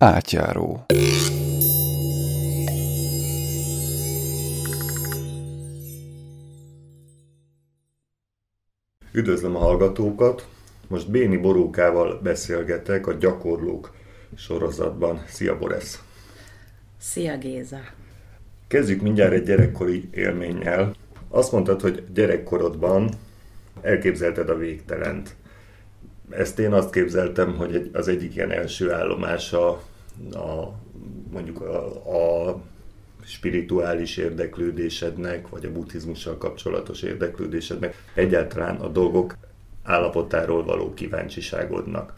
[0.00, 0.84] Átjáró.
[9.12, 10.48] Üdvözlöm a hallgatókat!
[10.88, 13.94] Most Béni Borókával beszélgetek a Gyakorlók
[14.36, 15.22] sorozatban.
[15.26, 16.02] Szia Boresz!
[16.98, 17.80] Szia Géza!
[18.66, 20.94] Kezdjük mindjárt egy gyerekkori élménnyel.
[21.28, 23.10] Azt mondtad, hogy gyerekkorodban
[23.80, 25.36] elképzelted a végtelent.
[26.30, 29.82] Ezt én azt képzeltem, hogy az egyik ilyen első állomása
[30.32, 30.72] a,
[31.30, 32.62] mondjuk a, a
[33.24, 39.36] spirituális érdeklődésednek, vagy a buddhizmussal kapcsolatos érdeklődésednek, egyáltalán a dolgok
[39.82, 42.14] állapotáról való kíváncsiságodnak.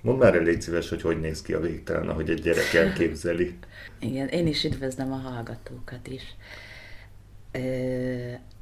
[0.00, 3.58] Mondd már el, légy szíves, hogy hogy néz ki a végtelen, ahogy egy gyerek elképzeli.
[3.98, 6.22] Igen, én is üdvözlöm a hallgatókat is.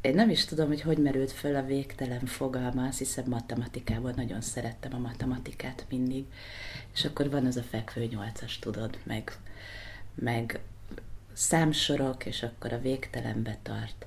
[0.01, 4.41] Én nem is tudom, hogy hogy merült föl a végtelen fogalma, azt hiszem matematikában nagyon
[4.41, 6.25] szerettem a matematikát mindig,
[6.95, 9.33] és akkor van az a fekvő nyolcas, tudod, meg,
[10.15, 10.61] meg
[11.33, 14.07] számsorok, és akkor a végtelenbe tart.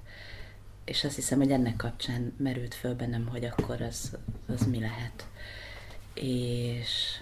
[0.86, 4.18] És azt hiszem, hogy ennek kapcsán merült föl bennem, hogy akkor az,
[4.48, 5.28] az mi lehet.
[6.14, 7.20] És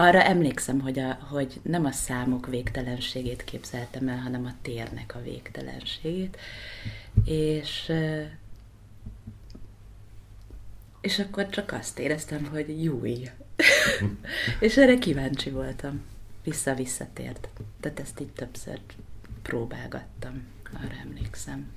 [0.00, 5.22] arra emlékszem, hogy, a, hogy nem a számok végtelenségét képzeltem el, hanem a térnek a
[5.22, 6.36] végtelenségét.
[7.24, 7.92] És,
[11.00, 13.30] és akkor csak azt éreztem, hogy júj.
[14.60, 16.02] és erre kíváncsi voltam.
[16.44, 17.48] Vissza-visszatért.
[17.80, 18.80] Tehát ezt így többször
[19.42, 21.72] próbálgattam, arra emlékszem.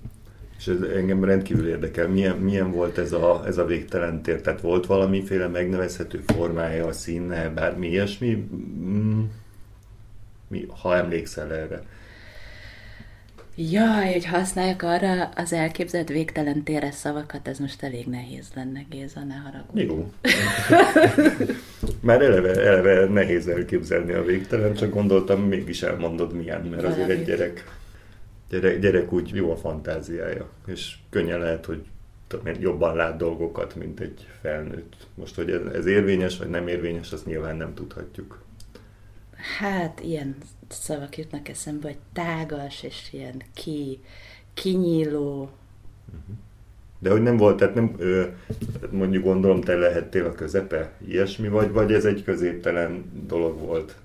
[0.63, 2.07] És ez engem rendkívül érdekel.
[2.07, 4.41] Milyen, milyen volt ez a, ez a végtelen tér?
[4.41, 8.49] Tehát volt valamiféle megnevezhető formája, a színe, bármi ilyesmi?
[8.83, 9.23] Mm,
[10.47, 11.81] mi, ha emlékszel erre.
[13.55, 19.23] Jaj, hogy használjak arra az elképzelt végtelen térre szavakat, ez most elég nehéz lenne, Géza,
[19.23, 19.83] ne haragudj.
[19.83, 20.11] Jó.
[21.99, 27.25] Már eleve, eleve nehéz elképzelni a végtelen, csak gondoltam, mégis elmondod milyen, mert azért egy
[27.25, 27.63] gyerek
[28.59, 31.85] gyerek, gyerek úgy jó a fantáziája, és könnyen lehet, hogy
[32.59, 35.07] jobban lát dolgokat, mint egy felnőtt.
[35.15, 38.41] Most, hogy ez, ez érvényes, vagy nem érvényes, azt nyilván nem tudhatjuk.
[39.59, 40.35] Hát, ilyen
[40.67, 43.99] szavak jutnak eszembe, hogy tágas, és ilyen ki,
[44.53, 45.49] kinyíló.
[46.05, 46.37] Mhm.
[46.99, 48.27] De hogy nem volt, tehát nem, ö,
[48.91, 53.95] mondjuk gondolom te lehettél a közepe, ilyesmi vagy, vagy ez egy középtelen dolog volt?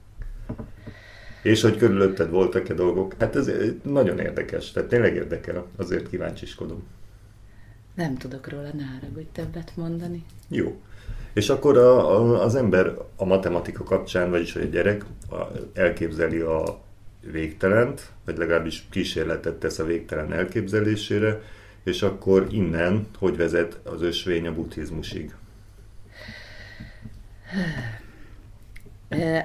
[1.42, 3.14] És hogy körülötted voltak-e dolgok?
[3.18, 3.50] Hát ez
[3.82, 6.82] nagyon érdekes, tehát tényleg érdekel, azért kíváncsiskodom.
[7.94, 10.24] Nem tudok róla, ne haragudj többet mondani.
[10.48, 10.80] Jó.
[11.32, 15.04] És akkor a, a, az ember a matematika kapcsán, vagyis hogy a gyerek
[15.74, 16.80] elképzeli a
[17.20, 21.42] végtelent, vagy legalábbis kísérletet tesz a végtelen elképzelésére,
[21.82, 25.34] és akkor innen hogy vezet az ösvény a buddhizmusig?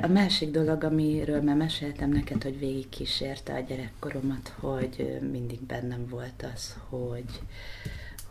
[0.01, 6.07] A másik dolog, amiről már meséltem neked, hogy végig kísérte a gyerekkoromat, hogy mindig bennem
[6.07, 7.41] volt az, hogy,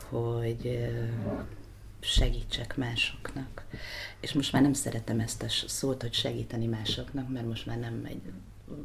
[0.09, 0.88] hogy
[2.00, 3.65] segítsek másoknak.
[4.20, 8.04] És most már nem szeretem ezt a szót, hogy segíteni másoknak, mert most már nem
[8.04, 8.22] egy,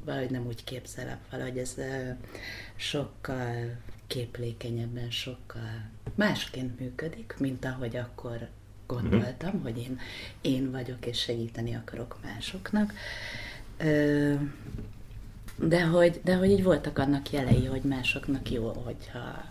[0.06, 1.76] valahogy nem úgy képzelem, valahogy ez
[2.76, 3.78] sokkal
[4.08, 8.48] képlékenyebben, sokkal másként működik, mint ahogy akkor
[8.88, 9.62] gondoltam, mm-hmm.
[9.62, 10.00] hogy én,
[10.42, 12.94] én vagyok, és segíteni akarok másoknak.
[15.56, 19.50] De hogy, de hogy így voltak annak jelei, hogy másoknak jó, hogyha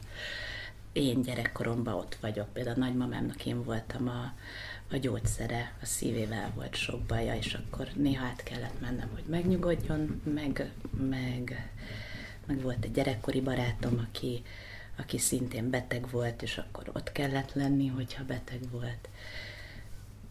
[0.92, 2.52] én gyerekkoromban ott vagyok.
[2.52, 4.32] Például a nagymamámnak én voltam a,
[4.90, 10.22] a gyógyszere, a szívével volt sok baja, és akkor néha át kellett mennem, hogy megnyugodjon,
[10.34, 10.72] meg,
[11.08, 11.70] meg,
[12.46, 14.42] meg volt egy gyerekkori barátom, aki,
[14.96, 19.08] aki szintén beteg volt, és akkor ott kellett lenni, hogyha beteg volt.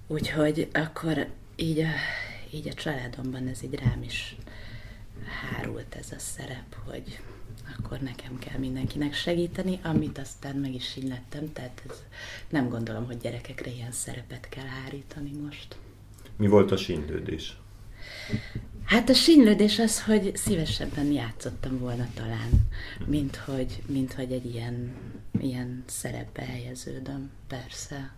[0.08, 1.90] Úgyhogy akkor így a,
[2.52, 4.36] így a családomban ez így rám is
[5.24, 7.20] hárult ez a szerep, hogy
[7.78, 12.04] akkor nekem kell mindenkinek segíteni, amit aztán meg is így lettem, tehát ez,
[12.50, 15.78] nem gondolom, hogy gyerekekre ilyen szerepet kell hárítani most.
[16.36, 17.58] Mi volt a sínlődés?
[18.86, 22.50] Hát a sínlődés az, hogy szívesebben játszottam volna talán,
[23.06, 24.94] mint hogy, mint hogy egy ilyen,
[25.40, 28.14] ilyen szerepbe helyeződöm, persze.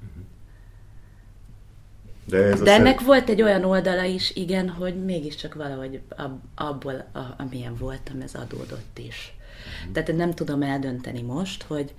[2.25, 3.06] De, ez De ennek szer...
[3.06, 6.02] volt egy olyan oldala is, igen, hogy mégiscsak valahogy
[6.56, 9.34] abból, amilyen voltam, ez adódott is.
[9.88, 9.92] Mm.
[9.92, 11.94] Tehát nem tudom eldönteni most, hogy,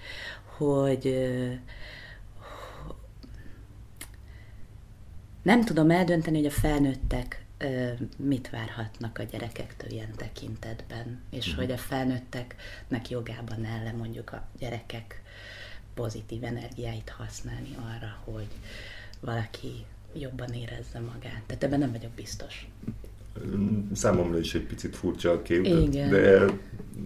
[0.56, 1.30] hogy
[5.42, 7.46] nem tudom eldönteni, hogy a felnőttek
[8.16, 11.56] mit várhatnak a gyerekektől ilyen tekintetben, és mm.
[11.56, 15.22] hogy a felnőtteknek jogában ellen mondjuk a gyerekek
[15.94, 18.48] pozitív energiáit használni arra, hogy
[19.20, 19.84] valaki
[20.14, 21.42] jobban érezze magát.
[21.46, 22.68] Tehát ebben nem vagyok biztos.
[23.92, 26.10] Számomra is egy picit furcsa a kép, Igen.
[26.10, 26.44] de,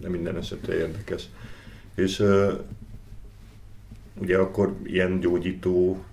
[0.01, 1.23] de minden esetre érdekes.
[1.95, 2.59] És uh,
[4.19, 6.03] ugye akkor ilyen gyógyító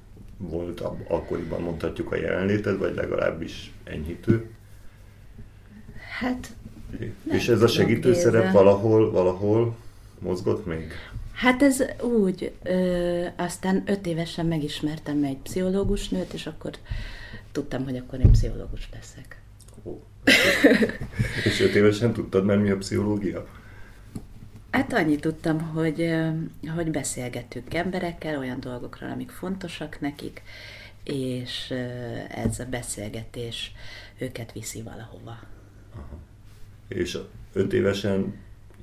[0.40, 4.50] volt akkoriban mondhatjuk a jelenléted, vagy legalábbis enyhítő.
[6.18, 6.54] Hát...
[7.30, 9.76] És ez a segítő szerep valahol, valahol
[10.18, 10.92] mozgott még?
[11.32, 16.70] Hát ez úgy, ö, aztán öt évesen megismertem egy pszichológus nőt, és akkor
[17.52, 19.40] tudtam, hogy akkor én pszichológus leszek.
[19.84, 20.02] Ó,
[21.44, 23.46] és öt évesen tudtad már mi a pszichológia?
[24.70, 26.14] Hát annyit tudtam, hogy,
[26.74, 30.42] hogy beszélgetünk emberekkel olyan dolgokról, amik fontosak nekik,
[31.04, 31.70] és
[32.28, 33.72] ez a beszélgetés
[34.18, 35.38] őket viszi valahova.
[35.94, 36.18] Aha.
[36.88, 37.18] És
[37.52, 38.34] öt évesen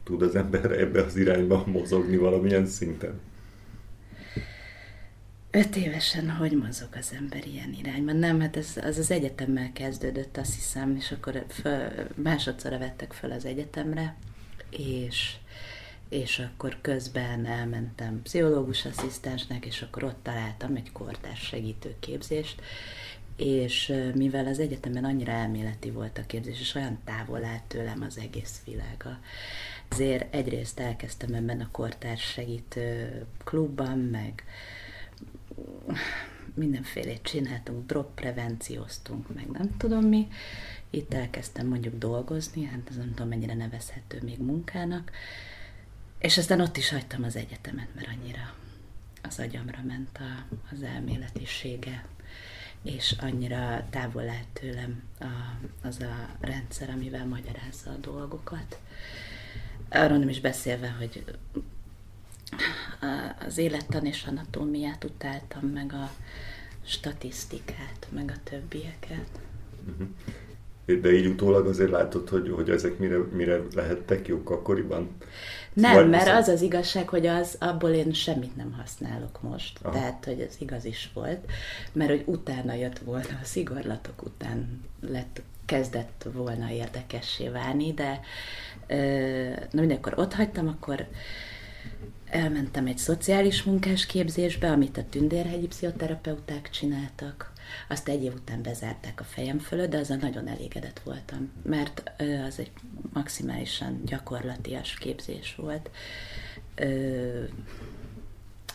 [0.03, 3.19] tud az ember ebbe az irányba mozogni valamilyen szinten?
[5.51, 8.15] Öt évesen hogy mozog az ember ilyen irányban?
[8.15, 13.31] Nem, hát ez, az az egyetemmel kezdődött, azt hiszem, és akkor föl, másodszorra vettek föl
[13.31, 14.15] az egyetemre,
[14.69, 15.35] és,
[16.09, 22.61] és akkor közben elmentem pszichológus asszisztensnek, és akkor ott találtam egy kortárs segítőképzést,
[23.35, 28.17] és mivel az egyetemben annyira elméleti volt a képzés, és olyan távol állt tőlem az
[28.17, 29.19] egész világa,
[29.89, 34.43] ezért egyrészt elkezdtem ebben a kortárs segítő klubban, meg
[36.53, 40.27] mindenfélét csináltunk, drog prevencióztunk, meg nem tudom mi.
[40.89, 45.11] Itt elkezdtem mondjuk dolgozni, hát ez nem tudom mennyire nevezhető még munkának,
[46.17, 48.53] és aztán ott is hagytam az egyetemet, mert annyira
[49.21, 52.05] az agyamra ment a, az elméletisége,
[52.83, 55.25] és annyira távol állt tőlem a,
[55.81, 58.79] az a rendszer, amivel magyarázza a dolgokat.
[59.89, 61.23] Arról nem is beszélve, hogy
[63.45, 66.11] az élettan és anatómiát utáltam, meg a
[66.85, 69.39] statisztikát, meg a többieket.
[69.87, 70.07] Uh-huh.
[70.95, 75.09] De így utólag azért látod, hogy, hogy ezek mire, mire lehettek jók akkoriban?
[75.73, 79.79] Nem, Vagy mert az az igazság, hogy az abból én semmit nem használok most.
[79.81, 79.93] Aha.
[79.93, 81.45] Tehát, hogy ez igaz is volt,
[81.93, 88.19] mert hogy utána jött volna, a szigorlatok után lett, kezdett volna érdekessé válni, de
[89.71, 91.07] na mindenkor ott hagytam, akkor
[92.29, 97.51] elmentem egy szociális munkás képzésbe, amit a tündérhegyi pszichoterapeuták csináltak.
[97.87, 102.11] Azt egy év után bezárták a fejem fölött, de azzal nagyon elégedett voltam, mert
[102.47, 102.71] az egy
[103.13, 105.89] maximálisan gyakorlatias képzés volt.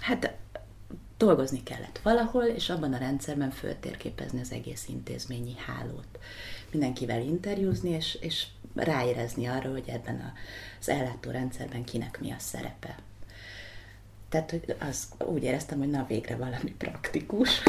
[0.01, 0.37] Hát
[1.17, 6.19] dolgozni kellett valahol, és abban a rendszerben föltérképezni az egész intézményi hálót.
[6.71, 10.33] Mindenkivel interjúzni, és, és ráérezni arra, hogy ebben
[10.81, 12.97] az ellátórendszerben kinek mi a szerepe.
[14.29, 17.63] Tehát hogy az, úgy éreztem, hogy na végre valami praktikus.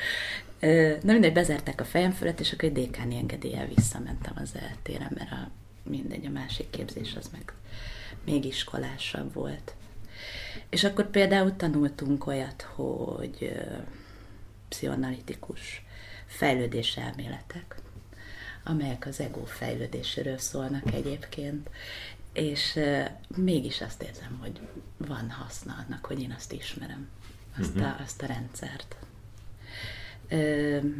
[1.02, 5.30] na mindegy, bezárták a fejem fölött, és akkor egy dékáni engedéllyel visszamentem az eltére, mert
[5.30, 5.50] a,
[5.82, 7.52] mindegy, a másik képzés az meg
[8.24, 9.74] még iskolásabb volt.
[10.68, 13.52] És akkor például tanultunk olyat, hogy
[14.68, 15.84] pszichoanalitikus
[16.26, 17.76] fejlődés elméletek,
[18.64, 21.70] amelyek az ego fejlődéséről szólnak egyébként,
[22.32, 22.80] és
[23.36, 24.60] mégis azt érzem, hogy
[24.96, 27.08] van haszna annak, hogy én azt ismerem,
[27.58, 27.86] azt, uh-huh.
[27.86, 28.96] a, azt a rendszert.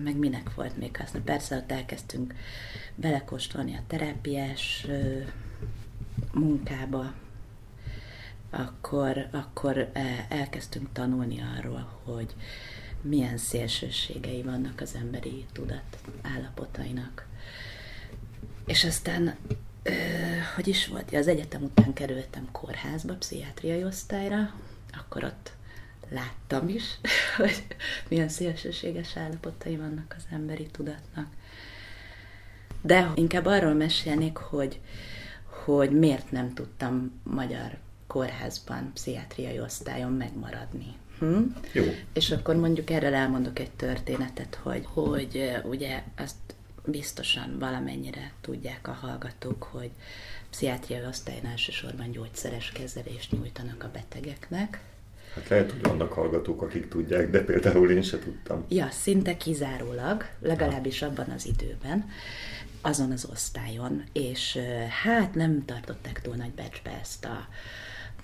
[0.05, 1.21] Meg minek volt még haszna?
[1.25, 2.35] Persze ott elkezdtünk
[2.95, 4.87] belekóstolni a terápiás
[6.33, 7.15] munkába,
[8.51, 9.91] akkor, akkor
[10.29, 12.35] elkezdtünk tanulni arról, hogy
[13.01, 17.27] milyen szélsőségei vannak az emberi tudat állapotainak.
[18.67, 19.37] És aztán
[20.55, 24.55] hogy is volt, az egyetem után kerültem kórházba, pszichiátriai osztályra,
[24.93, 25.53] akkor ott
[26.15, 26.85] láttam is,
[27.37, 27.65] hogy
[28.09, 31.27] milyen szélsőséges állapotai vannak az emberi tudatnak.
[32.83, 34.81] De inkább arról mesélnék, hogy,
[35.65, 40.97] hogy miért nem tudtam magyar kórházban, pszichiátriai osztályon megmaradni.
[41.19, 41.43] Hm?
[41.73, 41.85] Jó.
[42.13, 46.35] És akkor mondjuk erről elmondok egy történetet, hogy, hogy ugye azt
[46.85, 49.91] biztosan valamennyire tudják a hallgatók, hogy
[50.51, 54.81] pszichiátriai osztályon elsősorban gyógyszeres kezelést nyújtanak a betegeknek.
[55.35, 58.65] Hát lehet, hogy vannak hallgatók, akik tudják, de például én se tudtam.
[58.69, 62.09] Ja, szinte kizárólag, legalábbis abban az időben,
[62.81, 64.59] azon az osztályon, és
[65.03, 67.49] hát nem tartották túl nagy becsbe ezt a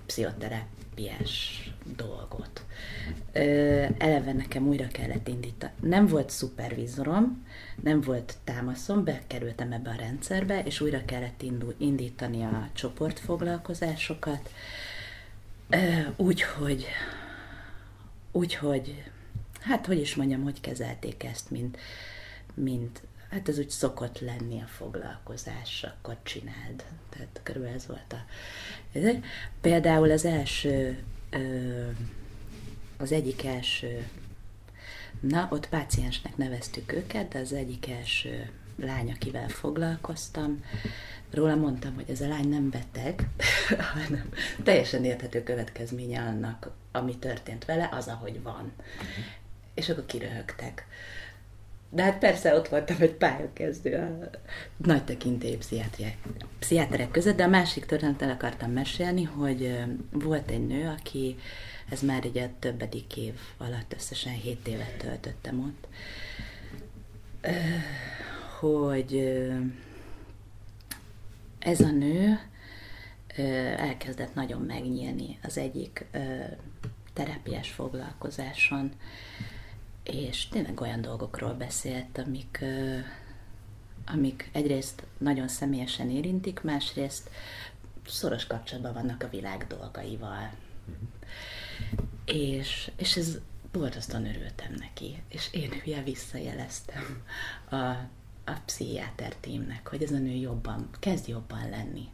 [0.07, 1.65] pszichoterápiás
[1.97, 2.65] dolgot.
[3.99, 5.73] Eleve nekem újra kellett indítani.
[5.81, 7.47] Nem volt szupervizorom,
[7.83, 11.45] nem volt támaszom, bekerültem ebbe a rendszerbe, és újra kellett
[11.79, 14.51] indítani a csoportfoglalkozásokat,
[16.17, 16.87] úgyhogy
[18.33, 19.05] úgyhogy
[19.61, 21.79] hát hogy is mondjam, hogy kezelték ezt, mint,
[22.55, 26.85] mint hát ez úgy szokott lenni a foglalkozás, akkor csináld.
[27.09, 28.25] Tehát körülbelül ez volt a...
[29.61, 31.05] Például az első,
[32.97, 34.09] az egyik első,
[35.21, 38.51] na, ott páciensnek neveztük őket, de az egyik első
[38.81, 40.65] lány, akivel foglalkoztam,
[41.31, 43.29] róla mondtam, hogy ez a lány nem beteg,
[43.95, 44.29] hanem
[44.63, 48.73] teljesen érthető következménye annak, ami történt vele, az, ahogy van.
[48.85, 49.25] Uh-huh.
[49.75, 50.87] És akkor kiröhögtek.
[51.93, 54.31] De hát persze ott voltam egy pályakezdő a
[54.77, 55.57] nagy tekintély
[56.59, 61.37] pszichiáterek között, de a másik történetet akartam mesélni, hogy volt egy nő, aki,
[61.91, 65.89] ez már ugye többedik év alatt, összesen 7 évet töltöttem ott,
[68.61, 69.17] hogy
[71.59, 72.39] ez a nő
[73.77, 76.07] elkezdett nagyon megnyílni az egyik
[77.13, 78.93] terápiás foglalkozáson,
[80.03, 82.65] és tényleg olyan dolgokról beszélt, amik,
[84.07, 87.31] amik egyrészt nagyon személyesen érintik, másrészt
[88.07, 90.51] szoros kapcsolatban vannak a világ dolgaival.
[92.25, 93.39] És, és ez
[93.73, 97.23] borzasztóan örültem neki, és én hülye visszajeleztem
[97.71, 97.77] a,
[98.51, 102.09] a pszichiáter tímnek, hogy ez a nő jobban, kezd jobban lenni.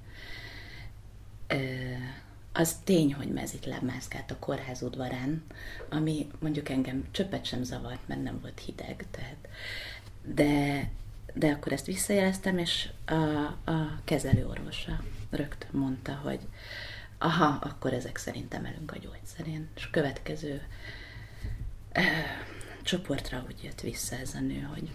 [2.52, 5.42] Az tény, hogy mezit mászkált a kórház udvarán,
[5.90, 9.48] ami mondjuk engem csöppet sem zavart, mert nem volt hideg, tehát,
[10.34, 10.90] de,
[11.34, 13.14] de akkor ezt visszajeleztem, és a,
[13.70, 16.40] a kezelőorvosa rögtön mondta, hogy
[17.18, 19.68] aha, akkor ezek szerint emelünk a gyógyszerén.
[19.76, 20.62] És a következő
[21.92, 22.00] ö,
[22.82, 24.90] csoportra úgy jött vissza ez a nő, hogy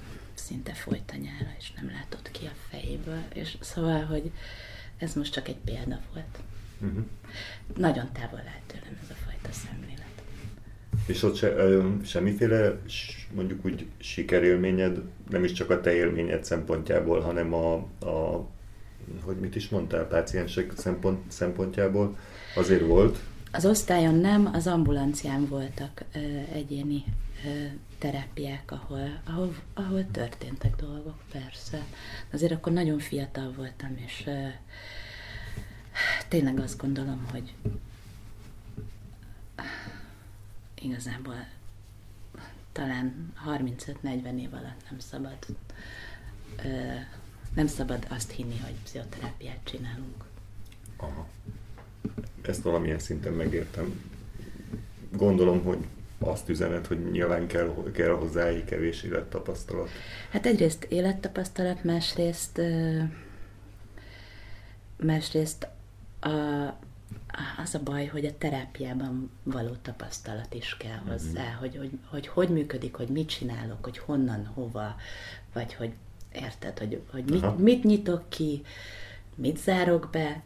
[0.46, 3.24] szinte folyt a nyára, és nem látott ki a fejéből.
[3.34, 4.32] És szóval, hogy
[4.98, 6.40] ez most csak egy példa volt.
[6.82, 7.04] Uh-huh.
[7.76, 10.00] Nagyon távol lehet tőlem ez a fajta szemlélet.
[11.06, 11.54] És ott se,
[12.04, 12.82] semmiféle
[13.34, 18.48] mondjuk úgy sikerélményed, nem is csak a te élményed szempontjából, hanem a, a
[19.24, 22.18] hogy mit is mondtál, páciensek szempont, szempontjából
[22.56, 23.20] azért volt?
[23.52, 26.20] Az osztályon nem, az ambulancián voltak ö,
[26.54, 27.04] egyéni
[27.46, 27.66] ö,
[28.02, 31.86] terápiák, ahol, ahol, ahol történtek dolgok, persze.
[32.32, 34.30] Azért akkor nagyon fiatal voltam, és
[36.28, 37.54] tényleg azt gondolom, hogy
[40.82, 41.48] igazából
[42.72, 45.38] talán 35-40 év alatt nem szabad
[47.54, 50.24] nem szabad azt hinni, hogy pszichoterápiát csinálunk.
[50.98, 51.28] Aha.
[52.42, 54.04] Ezt valamilyen szinten megértem.
[55.12, 55.86] Gondolom, hogy
[56.24, 59.90] azt üzenet, hogy nyilván kell, kell hozzá kevés élettapasztalat.
[60.32, 62.62] Hát egyrészt élettapasztalat, másrészt
[65.02, 65.68] másrészt
[66.20, 66.30] a,
[67.64, 71.10] az a baj, hogy a terápiában való tapasztalat is kell mhm.
[71.10, 71.60] hozzá, mm-hmm.
[71.60, 74.96] hogy, hogy, hogy hogy működik, hogy mit csinálok, hogy honnan, hova,
[75.54, 75.92] vagy hogy
[76.32, 78.62] érted, hogy, hogy mit, mit nyitok ki,
[79.36, 80.44] mit zárok be,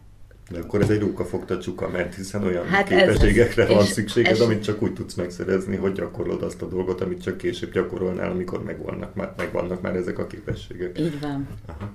[0.50, 4.40] de akkor ez egy rókafogta csuka, mert hiszen olyan hát képességekre ez, van szükséged, ez,
[4.40, 8.64] amit csak úgy tudsz megszerezni, hogy gyakorlod azt a dolgot, amit csak később gyakorolnál, amikor
[8.64, 11.00] megvannak már, megvannak már ezek a képességek.
[11.00, 11.48] Így van.
[11.66, 11.94] Aha.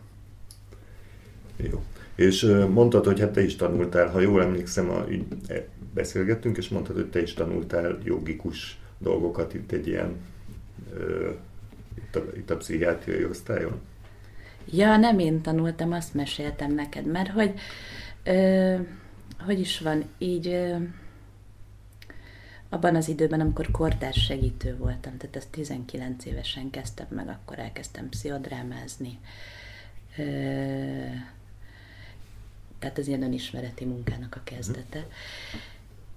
[1.56, 1.82] Jó.
[2.14, 6.68] És mondtad, hogy hát te is tanultál, ha jól emlékszem, a, így e, beszélgettünk, és
[6.68, 10.16] mondtad, hogy te is tanultál jogikus dolgokat itt egy ilyen,
[10.94, 11.30] ö,
[11.96, 13.80] itt, a, itt a pszichiátriai osztályon.
[14.72, 17.52] Ja, nem én tanultam, azt meséltem neked, mert hogy,
[19.38, 20.76] hogy is van, így ö,
[22.68, 28.08] abban az időben, amikor kortárs segítő voltam, tehát ezt 19 évesen kezdtem meg, akkor elkezdtem
[28.08, 29.18] pszichodrámázni.
[30.18, 30.22] Ö,
[32.78, 34.98] tehát ez ilyen önismereti munkának a kezdete.
[34.98, 35.60] Uh-huh.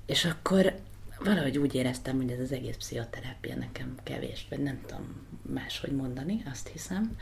[0.05, 0.79] És akkor
[1.24, 6.43] valahogy úgy éreztem, hogy ez az egész pszichoterápia nekem kevés, vagy nem tudom máshogy mondani,
[6.51, 7.17] azt hiszem.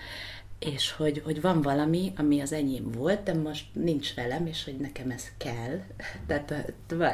[0.70, 4.78] És hogy, hogy van valami, ami az enyém volt, de most nincs velem, és hogy
[4.78, 5.80] nekem ez kell.
[6.28, 6.74] Tehát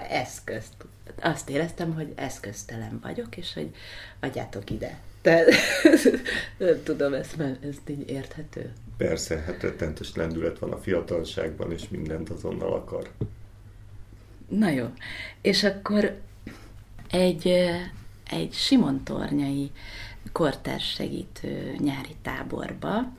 [0.10, 0.74] eszközt.
[1.22, 3.76] Azt éreztem, hogy eszköztelen vagyok, és hogy
[4.20, 5.00] adjátok ide.
[5.22, 5.50] Tehát
[6.84, 7.36] tudom, ezt,
[7.70, 8.74] ezt így érthető.
[8.98, 13.12] Persze, hát rettentes lendület van a fiatalságban, és mindent azonnal akar.
[14.48, 14.86] Na jó.
[15.42, 16.20] És akkor
[17.10, 17.48] egy,
[18.30, 19.72] egy Simon Tornyai
[20.38, 23.14] kortárs segítő nyári táborba,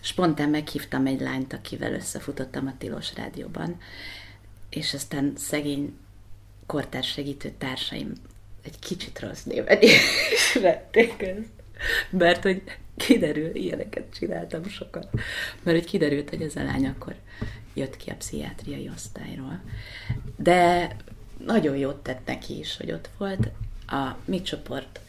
[0.00, 3.80] spontán meghívtam egy lányt, akivel összefutottam a Tilos Rádióban,
[4.70, 5.96] és aztán szegény
[6.66, 8.12] kortárs segítő társaim
[8.62, 10.00] egy kicsit rossz néven is
[10.62, 11.48] vették ezt.
[12.10, 12.62] Mert hogy
[12.96, 15.08] kiderül, ilyeneket csináltam sokat,
[15.62, 17.14] mert hogy kiderült, hogy ez a lány akkor
[17.74, 19.60] jött ki a pszichiátriai osztályról.
[20.36, 20.96] De
[21.46, 23.50] nagyon jót tett neki is, hogy ott volt.
[23.86, 25.00] A mi csoport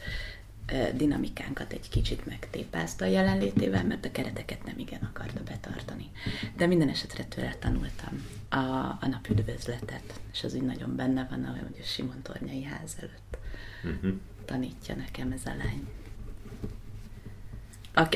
[0.96, 6.10] dinamikánkat egy kicsit megtépázta a jelenlétével, mert a kereteket nem igen akarta betartani.
[6.58, 11.78] De minden esetre tőle tanultam a, a napüdvözletet, és az úgy nagyon benne van, ahogy
[11.82, 13.38] a Simon Tornyai ház előtt
[13.84, 14.14] uh-huh.
[14.46, 15.88] tanítja nekem ez a lány.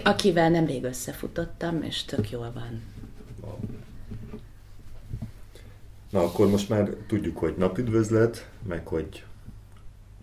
[0.03, 2.81] Akivel nemrég összefutottam, és tök jól van.
[6.10, 9.25] Na akkor most már tudjuk, hogy napüdvözlet, meg hogy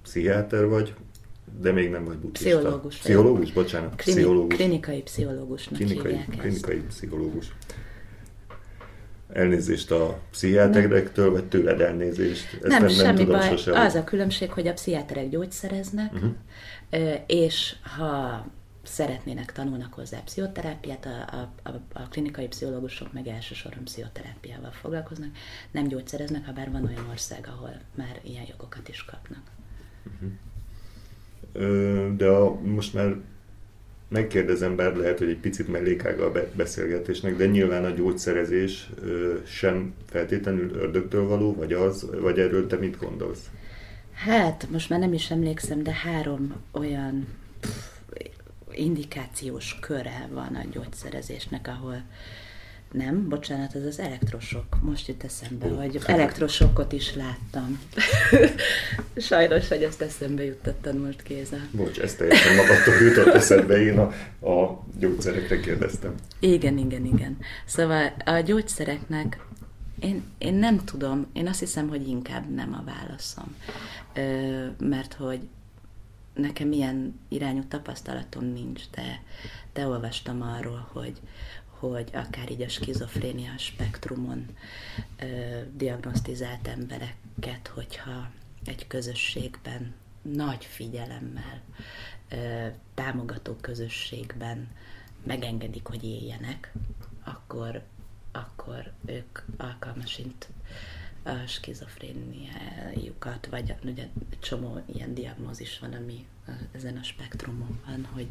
[0.02, 0.94] pszichiáter vagy,
[1.61, 2.59] de még nem vagy buddhista.
[2.59, 2.97] Pszichológus.
[2.97, 3.95] Pszichológus, bocsánat.
[3.97, 4.57] Klini- pszichológus.
[4.57, 6.87] Klinikai pszichológusnak klinikai, hívják Klinikai ezt.
[6.87, 7.55] pszichológus.
[9.33, 12.53] Elnézést a pszichiáterektől, vagy tőled elnézést?
[12.53, 13.49] Ezt nem, nem, semmi nem tudom baj.
[13.49, 13.75] Sosem.
[13.75, 16.33] Az a különbség, hogy a pszichiáterek gyógyszereznek, uh-huh.
[17.27, 18.47] és ha
[18.83, 25.31] szeretnének, tanulnak hozzá pszichoterápiát, a, a, a, a klinikai pszichológusok meg elsősorban pszichoterápiával foglalkoznak,
[25.71, 29.43] nem gyógyszereznek, ha bár van olyan ország, ahol már ilyen jogokat is kapnak.
[30.07, 30.31] Uh-huh
[32.17, 33.17] de a, most már
[34.09, 38.90] megkérdezem, bár lehet, hogy egy picit mellékága a beszélgetésnek, de nyilván a gyógyszerezés
[39.47, 43.50] sem feltétlenül ördögtől való, vagy az, vagy erről te mit gondolsz?
[44.12, 47.26] Hát, most már nem is emlékszem, de három olyan
[47.61, 47.99] pff,
[48.73, 52.02] indikációs köre van a gyógyszerezésnek, ahol
[52.92, 54.64] nem, bocsánat, ez az elektrosok.
[54.80, 55.76] Most jut eszembe, oh.
[55.76, 57.80] hogy elektrosokot is láttam.
[59.16, 61.57] Sajnos, hogy ezt eszembe juttattad most Géza.
[61.71, 64.12] Bocs, ezt teljesen magadtól jutott eszembe, én a,
[64.50, 66.14] a gyógyszerekre kérdeztem.
[66.38, 67.38] Igen, igen, igen.
[67.64, 69.47] Szóval a gyógyszereknek
[70.00, 73.57] én, én nem tudom, én azt hiszem, hogy inkább nem a válaszom.
[74.14, 75.40] Ö, mert hogy
[76.35, 79.23] nekem ilyen irányú tapasztalatom nincs, de,
[79.73, 81.21] de olvastam arról, hogy,
[81.78, 84.47] hogy akár így a skizofrénia spektrumon
[85.18, 85.25] ö,
[85.73, 88.30] diagnosztizált embereket, hogyha
[88.64, 91.62] egy közösségben nagy figyelemmel,
[92.28, 94.68] ö, támogató közösségben
[95.25, 96.73] megengedik, hogy éljenek,
[97.25, 97.82] akkor,
[98.32, 100.48] akkor ők alkalmasint
[101.22, 106.26] a skizofréniájukat, vagy ugye csomó ilyen diagnózis van, ami
[106.72, 108.29] ezen a spektrumon van, hogy,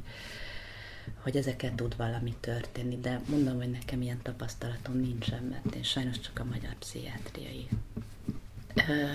[1.16, 6.20] hogy ezeket tud valami történni, de mondom, hogy nekem ilyen tapasztalatom nincsen, mert én sajnos
[6.20, 7.68] csak a magyar pszichiátriai
[8.76, 9.06] ö,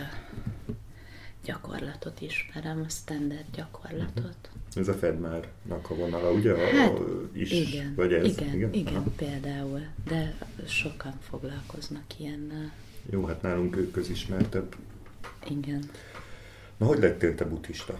[1.44, 4.50] gyakorlatot ismerem, a standard gyakorlatot.
[4.74, 6.56] Ez a Fedmárnak a vonala, ugye?
[6.56, 6.92] Hát,
[7.32, 8.24] is, igen, vagy ez?
[8.24, 10.34] igen, igen, igen például, de
[10.66, 12.72] sokan foglalkoznak ilyennel.
[13.10, 14.74] Jó, hát nálunk ők közismertebb.
[15.48, 15.90] Igen.
[16.76, 17.98] Na, hogy lettél te buddhista?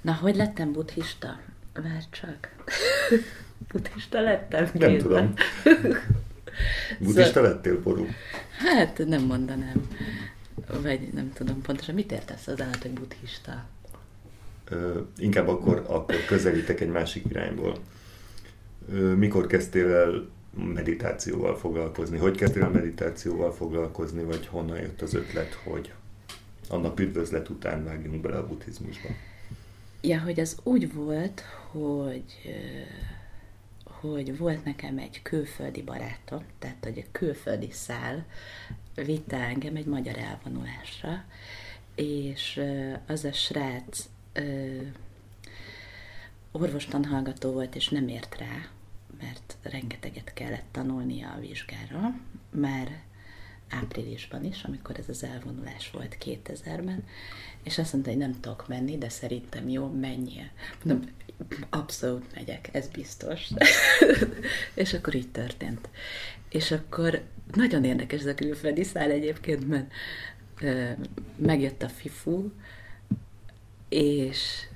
[0.00, 1.40] Na, hogy lettem buddhista?
[1.82, 2.48] Várj csak.
[3.72, 4.70] Buddhista lettem?
[4.72, 5.00] Nem kézben.
[5.02, 5.34] tudom.
[6.98, 8.06] Buddhista szóval, lettél, Ború?
[8.58, 9.88] Hát nem mondanám.
[10.82, 11.94] Vagy nem tudom pontosan.
[11.94, 13.64] Mit értesz az állat, hogy buddhista?
[14.68, 17.78] Ö, inkább akkor, akkor közelítek egy másik irányból.
[18.92, 20.28] Ö, mikor kezdtél el
[20.74, 22.18] meditációval foglalkozni?
[22.18, 25.92] Hogy kezdtél el meditációval foglalkozni, vagy honnan jött az ötlet, hogy
[26.68, 29.08] annak üdvözlet után vágjunk bele a buddhizmusba?
[30.00, 32.54] Ja, hogy az úgy volt, hogy
[34.00, 38.26] hogy volt nekem egy külföldi barátom, tehát hogy a külföldi szál
[38.94, 41.24] vitte engem egy magyar elvonulásra,
[41.94, 42.60] és
[43.06, 44.08] az a srác
[46.52, 48.68] orvostanhallgató volt, és nem ért rá,
[49.20, 53.02] mert rengeteget kellett tanulnia a vizsgára, már
[53.70, 57.04] áprilisban is, amikor ez az elvonulás volt 2000-ben,
[57.62, 60.50] és azt mondta, hogy nem tudok menni, de szerintem jó, menjél.
[60.84, 61.08] Mondom,
[61.70, 63.48] abszolút megyek, ez biztos.
[64.74, 65.88] és akkor így történt.
[66.48, 69.92] És akkor nagyon érdekes ez a külföldi szál egyébként, mert
[70.60, 70.90] ö,
[71.36, 72.50] megjött a FIFU,
[73.88, 74.66] és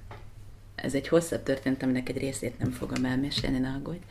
[0.75, 4.05] ez egy hosszabb történet, aminek egy részét nem fogom elmesélni, ne aggódj.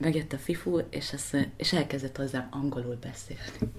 [0.00, 3.72] Megjött a FIFU, és, azt, és elkezdett hozzám angolul beszélni.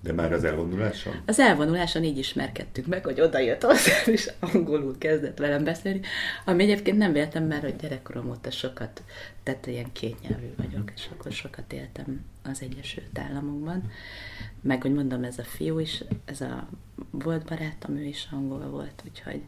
[0.00, 1.14] De már az elvonuláson?
[1.26, 6.00] Az elvonuláson így ismerkedtünk meg, hogy oda jött hozzám, és angolul kezdett velem beszélni,
[6.44, 9.02] ami egyébként nem véltem, mert hogy gyerekkorom óta sokat,
[9.42, 13.90] tehát ilyen kétnyelvű vagyok, és akkor sokat éltem az Egyesült Államokban.
[14.60, 16.68] Meg, hogy mondom, ez a fiú is, ez a
[17.10, 19.42] volt barátom, ő is angol volt, úgyhogy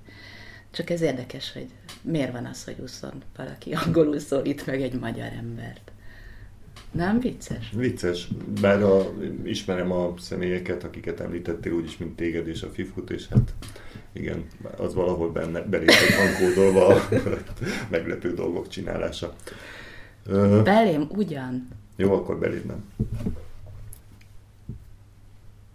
[0.70, 1.66] csak ez érdekes, hogy
[2.02, 3.04] miért van az, hogy 20
[3.37, 5.92] valaki angolul szólít meg egy magyar embert.
[6.90, 7.70] Nem vicces?
[7.72, 8.28] Vicces,
[8.61, 9.12] bár a,
[9.44, 13.54] ismerem a személyeket, akiket említettél, úgyis, mint téged és a Fifut, és hát
[14.12, 14.44] igen,
[14.76, 17.09] az valahol benne belépett bankódolva a
[17.90, 19.35] meglepő dolgok csinálása.
[20.62, 21.68] Belém ugyan.
[21.96, 22.85] Jó, akkor belém nem.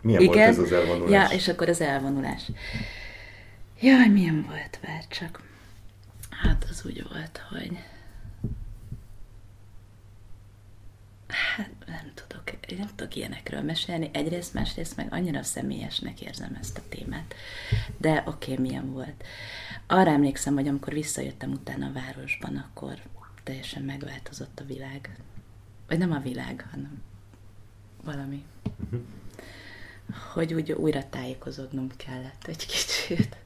[0.01, 0.35] Milyen igen?
[0.35, 1.29] volt ez az elvonulás?
[1.29, 2.51] Ja, és akkor az elvonulás.
[3.85, 5.43] Jaj, milyen volt, vár csak.
[6.29, 7.79] Hát az úgy volt, hogy
[11.27, 12.43] Hát nem tudok,
[12.77, 14.09] nem tudok ilyenekről mesélni.
[14.13, 17.35] Egyrészt, másrészt meg annyira személyesnek érzem ezt a témát.
[17.97, 19.23] De oké, okay, milyen volt.
[19.87, 23.01] Arra emlékszem, hogy amikor visszajöttem utána a városban, akkor
[23.43, 25.17] teljesen megváltozott a világ.
[25.87, 27.01] Vagy nem a világ, hanem
[28.03, 28.43] valami.
[28.83, 29.01] Uh-huh.
[30.33, 33.43] Hogy úgy újra tájékozódnom kellett egy kicsit.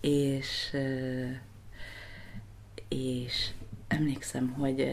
[0.00, 0.76] És
[2.88, 3.50] és
[3.88, 4.90] emlékszem, hogy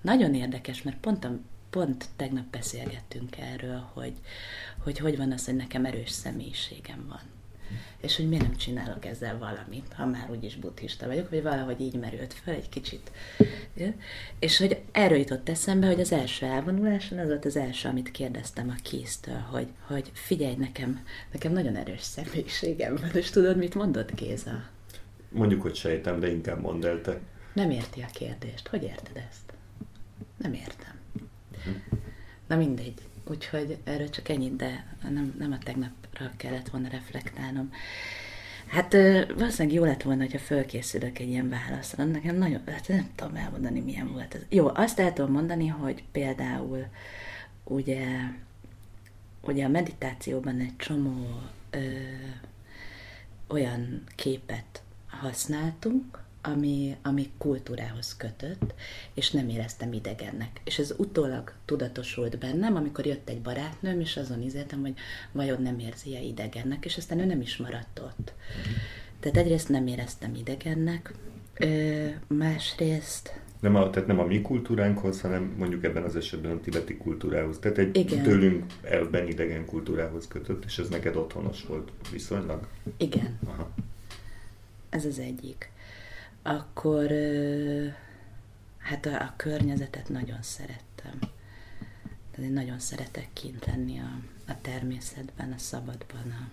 [0.00, 1.38] nagyon érdekes, mert pont, a,
[1.70, 4.12] pont tegnap beszélgettünk erről, hogy,
[4.78, 7.20] hogy hogy van az, hogy nekem erős személyiségem van.
[8.00, 11.94] És hogy miért nem csinálok ezzel valamit, ha már úgyis buddhista vagyok, vagy valahogy így
[11.94, 13.10] merült fel egy kicsit.
[14.38, 18.68] És hogy erről jutott eszembe, hogy az első elvonuláson az volt az első, amit kérdeztem
[18.68, 24.14] a kéztől, hogy, hogy figyelj, nekem, nekem nagyon erős személyiségem van, és tudod, mit mondott
[24.14, 24.64] Géza?
[25.28, 27.20] Mondjuk, hogy sejtem, de inkább mondd el te.
[27.52, 28.68] Nem érti a kérdést.
[28.68, 29.52] Hogy érted ezt?
[30.36, 31.00] Nem értem.
[32.46, 32.94] Na mindegy.
[33.24, 35.58] Úgyhogy erről csak ennyit, de nem, nem a
[36.22, 37.72] tegnapra kellett volna reflektálnom.
[38.66, 38.92] Hát
[39.36, 42.04] valószínűleg jó lett volna, hogyha fölkészülök egy ilyen válaszra.
[42.04, 44.40] Nekem nagyon, hát nem tudom elmondani, milyen volt ez.
[44.48, 46.86] Jó, azt el tudom mondani, hogy például
[47.64, 48.06] ugye,
[49.40, 51.78] ugye a meditációban egy csomó ö,
[53.46, 58.74] olyan képet használtunk, ami, ami kultúrához kötött,
[59.14, 60.60] és nem éreztem idegennek.
[60.64, 64.94] És ez utólag tudatosult bennem, amikor jött egy barátnőm, és azon izéltem, hogy
[65.32, 68.32] vajon nem érzi-e idegennek, és aztán ő nem is maradt ott.
[69.20, 71.14] Tehát egyrészt nem éreztem idegennek,
[71.54, 73.40] ö, másrészt...
[73.60, 77.58] Nem a, tehát nem a mi kultúránkhoz, hanem mondjuk ebben az esetben a tibeti kultúrához.
[77.58, 78.22] Tehát egy Igen.
[78.22, 82.66] tőlünk elben idegen kultúrához kötött, és ez neked otthonos volt viszonylag?
[82.96, 83.38] Igen.
[83.46, 83.70] Aha.
[84.90, 85.70] Ez az egyik
[86.42, 87.10] akkor
[88.78, 91.18] hát a, a környezetet nagyon szerettem.
[92.30, 96.50] Tehát én nagyon szeretek kint lenni a, a természetben, a szabadban, a,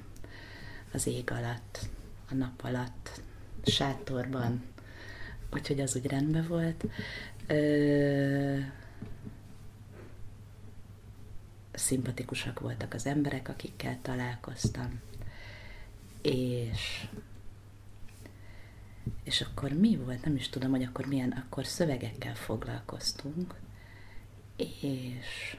[0.94, 1.80] az ég alatt,
[2.30, 3.22] a nap alatt,
[3.66, 4.64] sátorban,
[5.54, 6.86] úgyhogy az úgy rendben volt.
[7.48, 8.58] Ö,
[11.72, 15.00] szimpatikusak voltak az emberek, akikkel találkoztam,
[16.22, 17.08] és
[19.24, 23.56] és akkor mi volt, nem is tudom, hogy akkor milyen, akkor szövegekkel foglalkoztunk,
[24.56, 25.58] és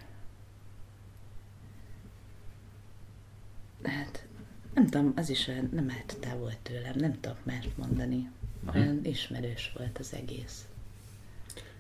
[3.83, 4.27] hát
[4.75, 8.31] nem tudom, az is olyan, nem állt távol tőlem, nem tudok más mondani.
[8.75, 10.65] Olyan ismerős volt az egész.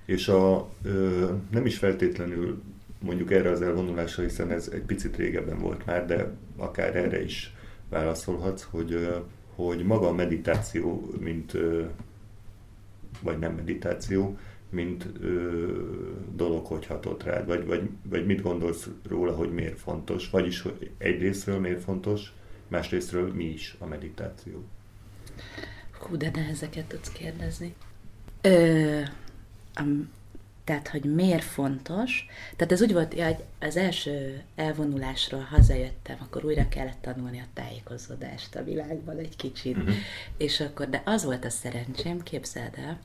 [0.05, 2.63] És a, ö, nem is feltétlenül
[3.01, 7.55] mondjuk erre az elvonulásra, hiszen ez egy picit régebben volt már, de akár erre is
[7.89, 9.19] válaszolhatsz, hogy ö,
[9.67, 11.57] hogy maga a meditáció, mint,
[13.23, 14.39] vagy nem meditáció,
[14.71, 15.07] mint
[16.35, 20.91] dolog, hogy hatott rád, vagy, vagy, vagy mit gondolsz róla, hogy miért fontos, vagyis hogy
[20.99, 22.33] egyrésztről miért fontos,
[22.69, 24.65] másrésztről mi is a meditáció.
[25.99, 27.75] Hú, de ezeket tudsz kérdezni.
[28.41, 29.01] Ö,
[29.81, 30.11] um,
[30.71, 32.27] tehát, hogy miért fontos.
[32.57, 38.55] Tehát ez úgy volt, hogy az első elvonulásról hazajöttem, akkor újra kellett tanulni a tájékozódást
[38.55, 39.77] a világban egy kicsit.
[39.77, 39.95] Uh-huh.
[40.37, 42.99] És akkor, de az volt a szerencsém, képzeld el,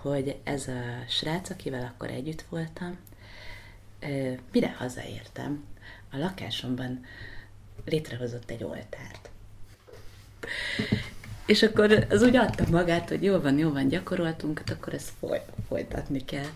[0.00, 2.98] hogy ez a srác, akivel akkor együtt voltam,
[4.52, 5.64] mire hazaértem,
[6.12, 7.04] a lakásomban
[7.84, 9.30] létrehozott egy oltárt.
[11.50, 15.10] És akkor az úgy adta magát, hogy jó van, jó van, gyakoroltunk, hát akkor ezt
[15.20, 16.48] foly, folytatni kell.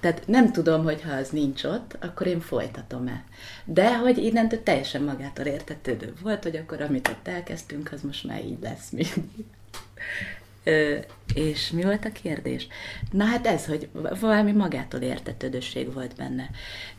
[0.00, 3.24] Tehát nem tudom, hogy ha az nincs ott, akkor én folytatom-e.
[3.64, 8.44] De hogy innentől teljesen magától értetődő volt, hogy akkor amit ott elkezdtünk, az most már
[8.44, 9.44] így lesz mindig.
[10.64, 10.96] Ö,
[11.34, 12.66] és mi volt a kérdés?
[13.10, 13.88] Na hát ez, hogy
[14.20, 16.50] valami magától értetődőség volt benne,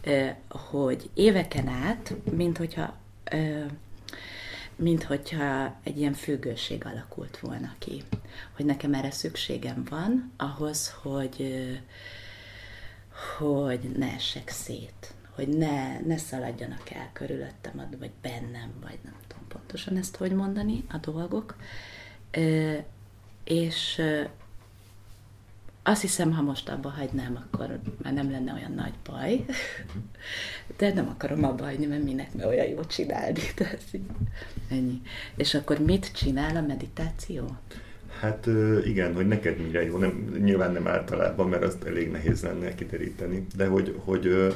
[0.04, 2.98] ö, hogy éveken át, mint hogyha
[3.32, 3.64] ö,
[4.82, 8.04] mint hogyha egy ilyen függőség alakult volna ki.
[8.56, 11.66] Hogy nekem erre szükségem van ahhoz, hogy,
[13.38, 19.48] hogy ne essek szét, hogy ne, ne szaladjanak el körülöttem, vagy bennem, vagy nem tudom
[19.48, 21.56] pontosan ezt hogy mondani, a dolgok.
[23.44, 24.02] És
[25.84, 29.46] azt hiszem, ha most abba hagynám, akkor már nem lenne olyan nagy baj.
[30.78, 33.40] De nem akarom abba hagyni, mert minek, mert olyan jó csinálni.
[33.56, 33.84] Tehát
[34.70, 35.02] ennyi.
[35.36, 37.58] És akkor mit csinál a meditáció?
[38.20, 38.48] Hát
[38.84, 43.48] igen, hogy neked mire jó, nem, nyilván nem általában, mert azt elég nehéz lenne kiteríteni,
[43.56, 44.56] de hogy, hogy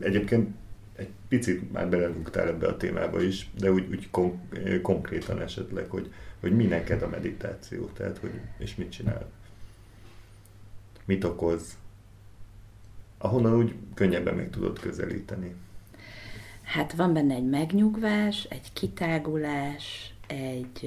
[0.00, 0.48] egyébként
[0.96, 4.40] egy picit már belelugtál ebbe a témába is, de úgy, úgy kon-
[4.82, 9.30] konkrétan esetleg, hogy, hogy mi neked a meditáció, tehát hogy, és mit csinál.
[11.04, 11.78] Mit okoz,
[13.18, 15.54] ahonnan úgy könnyebben meg tudod közelíteni.
[16.62, 20.84] Hát van benne egy megnyugvás, egy kitágulás, egy,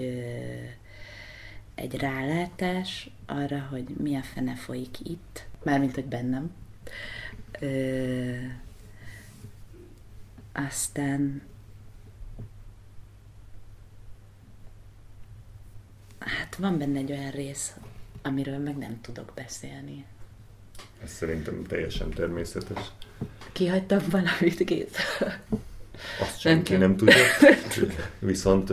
[1.75, 6.51] egy rálátás arra, hogy mi a fene folyik itt, mármint, hogy bennem.
[7.59, 8.35] Ö,
[10.53, 11.41] aztán
[16.19, 17.75] hát van benne egy olyan rész,
[18.27, 20.05] amiről meg nem tudok beszélni.
[21.03, 22.91] Ez szerintem teljesen természetes.
[23.51, 24.97] Kihagytam valamit, két.
[26.21, 27.23] Azt senki nem, nem tudja.
[28.19, 28.69] Viszont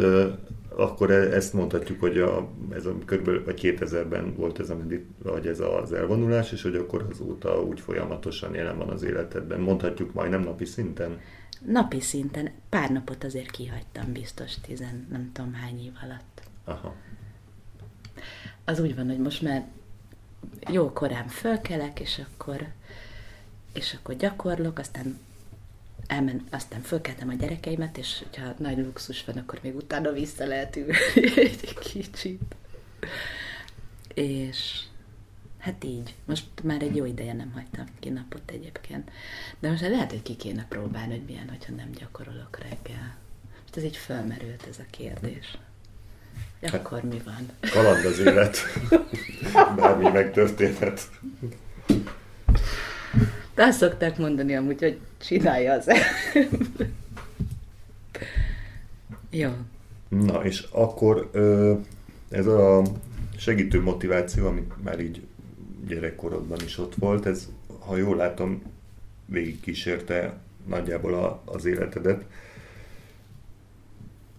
[0.76, 4.76] akkor ezt mondhatjuk, hogy a, ez a körülbelül vagy 2000-ben volt ez, a,
[5.22, 9.60] vagy ez az elvonulás, és hogy akkor azóta úgy folyamatosan jelen van az életedben.
[9.60, 11.20] Mondhatjuk majdnem napi szinten?
[11.66, 12.50] Napi szinten.
[12.68, 16.42] Pár napot azért kihagytam biztos tizen, nem tudom hány év alatt.
[16.64, 16.94] Aha.
[18.64, 19.64] Az úgy van, hogy most már
[20.70, 22.68] jó korán fölkelek, és akkor,
[23.72, 25.18] és akkor gyakorlok, aztán
[26.06, 30.76] elmen, aztán fölkeltem a gyerekeimet, és ha nagy luxus van, akkor még utána vissza lehet
[30.76, 30.94] ülni
[31.36, 32.56] egy kicsit.
[34.14, 34.80] És
[35.58, 36.14] hát így.
[36.24, 39.10] Most már egy jó ideje nem hagytam ki napot egyébként.
[39.58, 43.16] De most lehet, hogy ki kéne próbálni, hogy milyen, hogyha nem gyakorolok reggel.
[43.60, 45.58] Most ez így fölmerült ez a kérdés.
[46.62, 47.70] Hát, akkor mi van?
[47.70, 48.58] Kaland az élet.
[49.76, 51.10] Bármi megtörténhet.
[53.54, 55.88] De azt szokták mondani amúgy, hogy csinálja az
[59.30, 59.50] Jó.
[60.08, 61.30] Na, és akkor
[62.30, 62.82] ez a
[63.36, 65.22] segítő motiváció, ami már így
[65.86, 68.62] gyerekkorodban is ott volt, ez, ha jól látom,
[69.26, 72.24] végig kísérte nagyjából a, az életedet.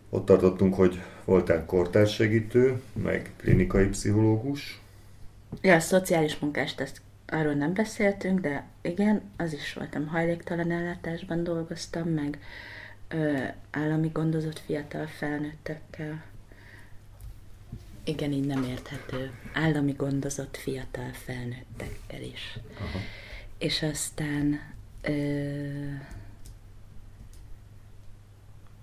[0.09, 4.81] Ott tartottunk, hogy voltál kortárssegítő, meg klinikai pszichológus.
[5.61, 10.07] Ja, a szociális munkást, ezt arról nem beszéltünk, de igen, az is voltam.
[10.07, 12.39] Hajléktalan ellátásban dolgoztam, meg
[13.07, 13.37] ö,
[13.71, 16.23] állami gondozott fiatal felnőttekkel.
[18.03, 19.31] Igen, így nem érthető.
[19.53, 22.59] Állami gondozott fiatal felnőttekkel is.
[22.77, 22.99] Aha.
[23.57, 24.59] És aztán
[25.01, 25.11] ö,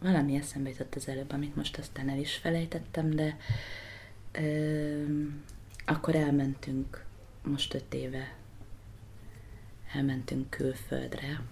[0.03, 3.37] valami eszembe jutott az előbb, amit most aztán el is felejtettem, de
[4.33, 5.03] ö,
[5.87, 7.05] akkor elmentünk
[7.43, 8.35] most öt éve
[9.95, 11.43] elmentünk külföldre,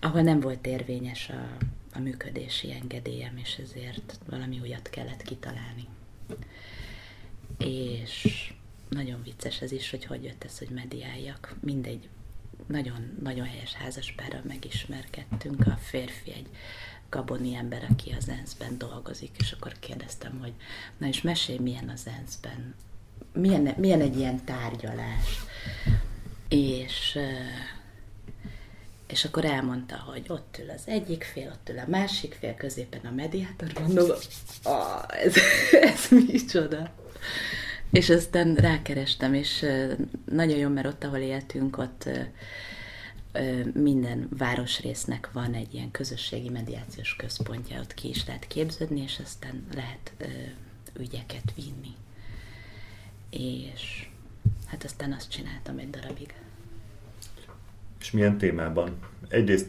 [0.00, 1.56] ahol nem volt érvényes a,
[1.92, 5.86] a működési engedélyem, és ezért valami újat kellett kitalálni.
[7.58, 8.52] És
[8.88, 11.56] nagyon vicces ez is, hogy hogy jött ez, hogy mediáljak.
[11.60, 12.08] Mindegy,
[12.66, 15.66] nagyon, nagyon helyes házaspárral megismerkedtünk.
[15.66, 16.48] A férfi egy
[17.10, 20.52] gaboni ember, aki az ENSZ-ben dolgozik, és akkor kérdeztem, hogy
[20.98, 22.74] na és mesélj, milyen az ENSZ-ben
[23.32, 25.44] milyen, milyen egy ilyen tárgyalás.
[26.48, 27.18] És,
[29.06, 33.00] és akkor elmondta, hogy ott ül az egyik fél, ott ül a másik fél, középen
[33.04, 34.10] a mediátor, mondom,
[34.62, 35.34] ah, ez,
[35.92, 36.90] ez micsoda.
[37.90, 39.66] És aztán rákerestem, és
[40.30, 42.08] nagyon jó, mert ott, ahol éltünk, ott
[43.74, 49.66] minden városrésznek van egy ilyen közösségi mediációs központja, ott ki is lehet képződni, és aztán
[49.74, 50.12] lehet
[50.98, 51.96] ügyeket vinni
[53.30, 54.08] és
[54.66, 56.34] hát aztán azt csináltam egy darabig.
[58.00, 58.98] És milyen témában?
[59.28, 59.68] Egyrészt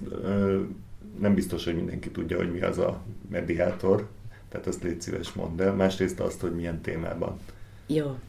[1.19, 4.09] nem biztos, hogy mindenki tudja, hogy mi az a mediátor,
[4.49, 5.73] tehát azt légy szíves mondd el.
[5.73, 7.39] Másrészt azt, hogy milyen témában.
[7.87, 8.19] Jó.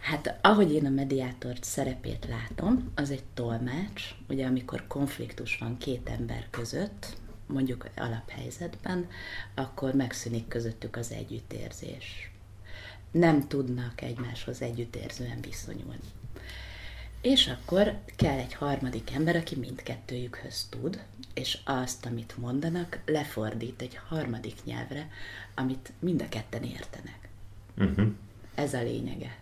[0.00, 6.08] Hát ahogy én a mediátor szerepét látom, az egy tolmács, ugye amikor konfliktus van két
[6.08, 9.08] ember között, mondjuk alaphelyzetben,
[9.54, 12.30] akkor megszűnik közöttük az együttérzés
[13.10, 16.08] nem tudnak egymáshoz együttérzően viszonyulni.
[17.20, 21.02] És akkor kell egy harmadik ember, aki mindkettőjükhöz tud,
[21.34, 25.08] és azt, amit mondanak, lefordít egy harmadik nyelvre,
[25.54, 27.28] amit mind a ketten értenek.
[27.78, 28.12] Uh-huh.
[28.54, 29.38] Ez a lényege.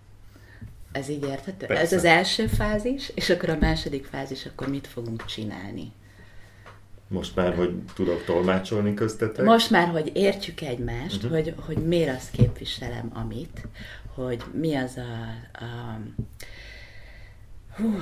[0.99, 1.67] Ez így érthető?
[1.67, 1.83] Persze.
[1.83, 5.93] Ez az első fázis, és akkor a második fázis, akkor mit fogunk csinálni?
[7.09, 9.45] Most már, hogy tudok tolmácsolni köztetek?
[9.45, 11.31] Most már, hogy értjük egymást, uh-huh.
[11.31, 13.69] hogy, hogy miért azt képviselem, amit,
[14.15, 15.11] hogy mi az a,
[15.65, 16.01] a
[17.77, 17.95] hú,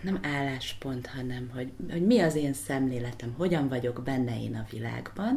[0.00, 5.36] nem álláspont, hanem hogy, hogy mi az én szemléletem, hogyan vagyok benne én a világban,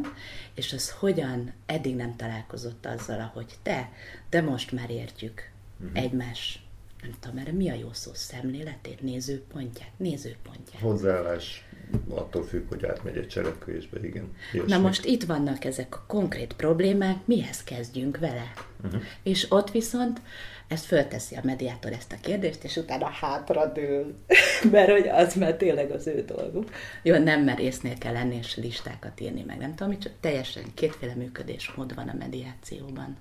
[0.54, 3.90] és az hogyan eddig nem találkozott azzal, ahogy te,
[4.30, 5.50] de most már értjük
[5.80, 6.02] uh-huh.
[6.02, 6.63] egymás,
[7.04, 10.80] nem tudom, erre mi a jó szó, szemléletét, nézőpontját, nézőpontját.
[10.80, 11.68] Hozzáállás
[12.08, 14.32] attól függ, hogy átmegy egy cselekvésbe, igen.
[14.52, 14.72] Ilyesmi.
[14.72, 18.52] Na most itt vannak ezek a konkrét problémák, mihez kezdjünk vele?
[18.84, 19.02] Uh-huh.
[19.22, 20.20] És ott viszont
[20.68, 24.14] ezt fölteszi a mediátor ezt a kérdést, és utána hátradől,
[24.70, 26.70] mert hogy az már tényleg az ő dolguk.
[27.02, 31.94] Jó, nem merésznél kell lenni, és listákat írni meg, nem tudom, csak teljesen kétféle működésmód
[31.94, 33.16] van a mediációban.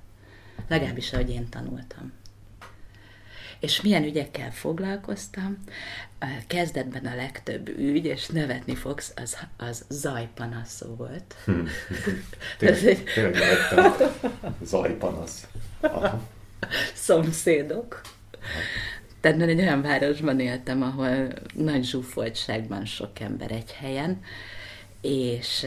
[0.67, 2.13] Legalábbis, ahogy én tanultam.
[3.63, 5.57] És milyen ügyekkel foglalkoztam?
[6.47, 11.35] Kezdetben a legtöbb ügy, és nevetni fogsz, az, az zajpanasz volt.
[11.45, 11.51] Hm.
[12.57, 13.09] Tényleg,
[14.63, 15.47] Zajpanasz.
[15.79, 16.21] Aha.
[16.93, 18.01] Szomszédok.
[19.19, 24.21] Tehát egy olyan városban éltem, ahol nagy zsúfoltságban sok ember egy helyen,
[25.01, 25.65] és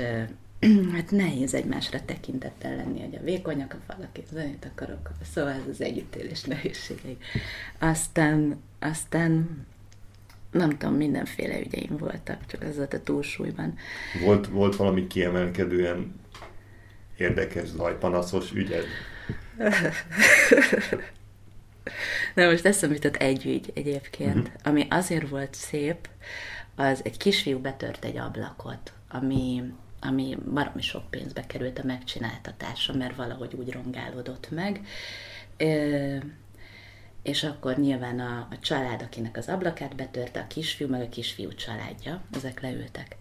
[0.94, 5.68] hát nehéz egymásra tekintettel lenni, hogy a vékonyak a falak, és zenét akarok, szóval ez
[5.70, 7.16] az együttélés nehézségei.
[7.78, 9.64] Aztán, aztán
[10.50, 13.74] nem tudom, mindenféle ügyeim voltak, csak az volt a túlsúlyban.
[14.24, 16.14] Volt, volt valami kiemelkedően
[17.16, 18.84] érdekes zajpanaszos ügyed?
[22.34, 24.52] Na most eszembe jutott egy ügy egyébként, uh-huh.
[24.62, 26.08] ami azért volt szép,
[26.74, 29.62] az egy kisfiú betört egy ablakot, ami
[30.06, 34.86] ami baromi sok pénzbe került a megcsináltatása, mert valahogy úgy rongálódott meg.
[37.22, 41.54] És akkor nyilván a, a család, akinek az ablakát betörte, a kisfiú, meg a kisfiú
[41.54, 43.16] családja, ezek leültek.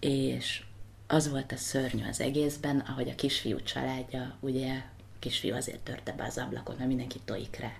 [0.00, 0.62] És
[1.06, 6.12] az volt a szörnyű az egészben, ahogy a kisfiú családja, ugye a kisfiú azért törte
[6.12, 7.72] be az ablakot, mert mindenki tojik rá.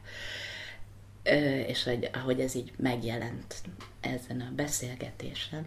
[1.67, 3.55] És hogy, ahogy ez így megjelent
[4.01, 5.67] ezen a beszélgetésen,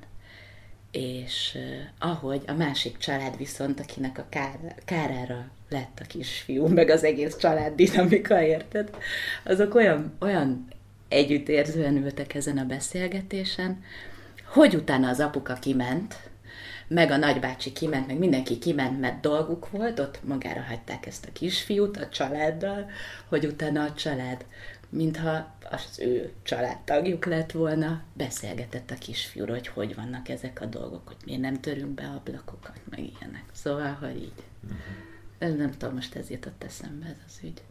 [0.91, 6.89] és uh, ahogy a másik család viszont, akinek a kár, kárára lett a kisfiú, meg
[6.89, 8.89] az egész család dinamika, érted?
[9.43, 10.67] Azok olyan, olyan
[11.08, 13.84] együttérzően ültek ezen a beszélgetésen,
[14.45, 16.15] hogy utána az apuka kiment,
[16.88, 21.32] meg a nagybácsi kiment, meg mindenki kiment, mert dolguk volt, ott magára hagyták ezt a
[21.34, 22.89] kisfiút a családdal,
[23.27, 24.45] hogy utána a család
[24.91, 31.08] mintha az ő családtagjuk lett volna, beszélgetett a kisfiúról, hogy hogy vannak ezek a dolgok,
[31.08, 33.43] hogy miért nem törünk be ablakokat, meg ilyenek.
[33.51, 34.43] Szóval, hogy így.
[34.63, 34.80] Uh-huh.
[35.38, 37.62] Ez nem tudom, most ez jutott eszembe ez az ügy.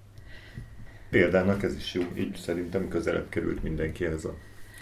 [1.10, 4.34] Példának ez is jó, így szerintem közelebb került mindenkihez a,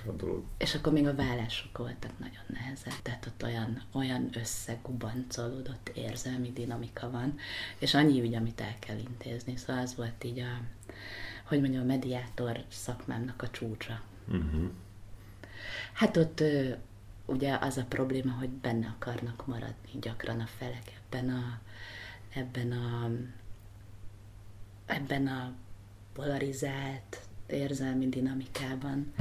[0.07, 0.45] a dolog.
[0.59, 7.11] És akkor még a vállások voltak nagyon nehezek, tehát ott olyan, olyan összegubancolódott érzelmi dinamika
[7.11, 7.35] van,
[7.79, 10.61] és annyi ügy, amit el kell intézni, szóval az volt így a,
[11.49, 14.01] hogy mondjam, a mediátor szakmámnak a csúcsa.
[14.27, 14.71] Uh-huh.
[15.93, 16.43] Hát ott
[17.27, 21.61] ugye az a probléma, hogy benne akarnak maradni gyakran a felek ebben a,
[22.35, 23.11] ebben a,
[24.87, 25.53] ebben a
[26.13, 29.13] polarizált érzelmi dinamikában,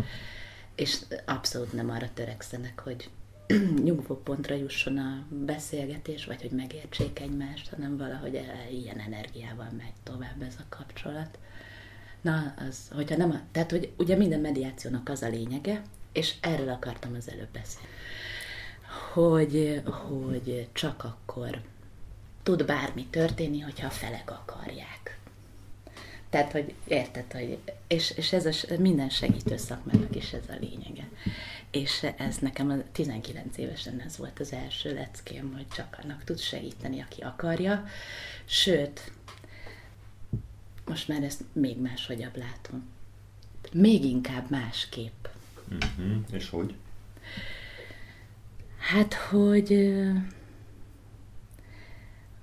[0.75, 3.09] és abszolút nem arra törekszenek, hogy
[3.83, 10.41] nyugvó pontra jusson a beszélgetés, vagy hogy megértsék egymást, hanem valahogy ilyen energiával megy tovább
[10.41, 11.39] ez a kapcsolat.
[12.21, 16.69] Na, az, hogyha nem, a, tehát, hogy ugye minden mediációnak az a lényege, és erről
[16.69, 17.87] akartam az előbb beszélni,
[19.13, 21.61] hogy, hogy csak akkor
[22.43, 25.19] tud bármi történni, hogyha a felek akarják.
[26.29, 31.09] Tehát, hogy érted, hogy, és, és ez a, minden segítő szakmának is ez a lényege.
[31.71, 36.39] És ez nekem a 19 évesen ez volt az első leckém, hogy csak annak tud
[36.39, 37.85] segíteni, aki akarja.
[38.45, 39.11] Sőt,
[40.87, 42.83] most már ezt még máshogyabb látom.
[43.73, 45.27] Még inkább másképp.
[45.71, 46.17] Uh-huh.
[46.31, 46.75] És hogy?
[48.77, 49.93] Hát, hogy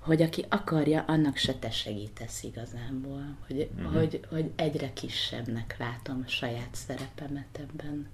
[0.05, 3.37] hogy aki akarja, annak se te segítesz igazából.
[3.47, 3.93] Hogy, uh-huh.
[3.93, 8.07] hogy, hogy egyre kisebbnek látom a saját szerepemet ebben.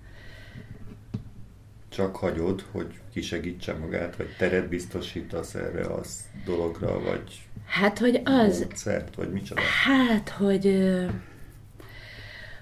[1.91, 6.01] Csak hagyod, hogy kisegítse magát, vagy teret biztosítasz erre a
[6.45, 8.59] dologra, vagy Hát, hogy az...
[8.59, 9.61] Módszert, vagy micsoda?
[9.61, 10.83] Hát, hogy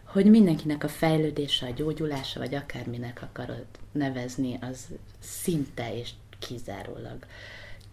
[0.04, 4.88] hogy mindenkinek a fejlődése, a gyógyulása, vagy akárminek akarod nevezni, az
[5.20, 7.26] szinte és kizárólag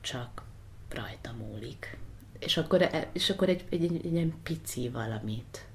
[0.00, 0.42] csak
[0.88, 1.96] rajta múlik.
[2.38, 5.66] És akkor, e, és akkor egy, egy, egy, egy ilyen pici valamit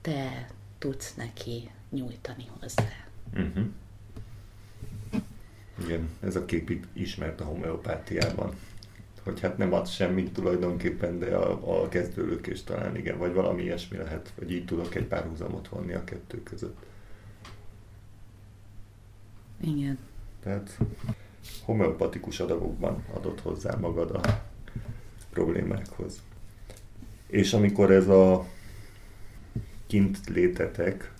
[0.00, 3.06] te tudsz neki nyújtani hozzá.
[3.34, 3.64] Uh-huh.
[5.84, 8.54] Igen, ez a kép ismert a homeopátiában
[9.22, 13.96] hogy hát nem ad semmit tulajdonképpen, de a, a kezdőlökés talán igen, vagy valami ilyesmi
[13.96, 16.78] lehet, vagy így tudok egy párhuzamot vonni a kettő között.
[19.60, 19.98] Igen.
[20.42, 20.78] Tehát
[21.64, 24.20] homeopatikus adagokban adott hozzá magad a
[25.30, 26.22] problémákhoz.
[27.26, 28.46] És amikor ez a
[29.86, 31.12] kint létetek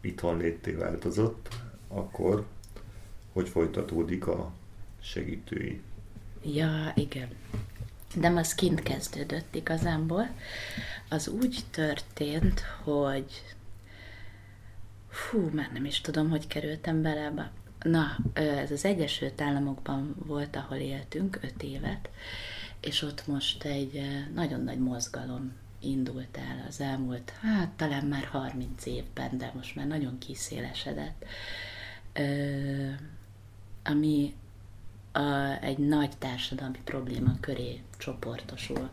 [0.00, 1.48] itthon létté változott,
[1.88, 2.46] akkor
[3.32, 4.52] hogy folytatódik a
[5.00, 5.80] segítői.
[6.44, 7.28] Ja, igen.
[8.14, 10.28] De az kint kezdődött igazából.
[11.08, 13.54] Az úgy történt, hogy
[15.08, 17.50] fú, már nem is tudom, hogy kerültem bele ebbe.
[17.82, 22.10] Na, ez az Egyesült Államokban volt, ahol éltünk öt évet,
[22.80, 24.02] és ott most egy
[24.34, 29.86] nagyon nagy mozgalom indult el az elmúlt, hát talán már 30 évben, de most már
[29.86, 31.24] nagyon kiszélesedett,
[33.84, 34.34] ami
[35.12, 35.20] a,
[35.62, 38.90] egy nagy társadalmi probléma köré csoportosul,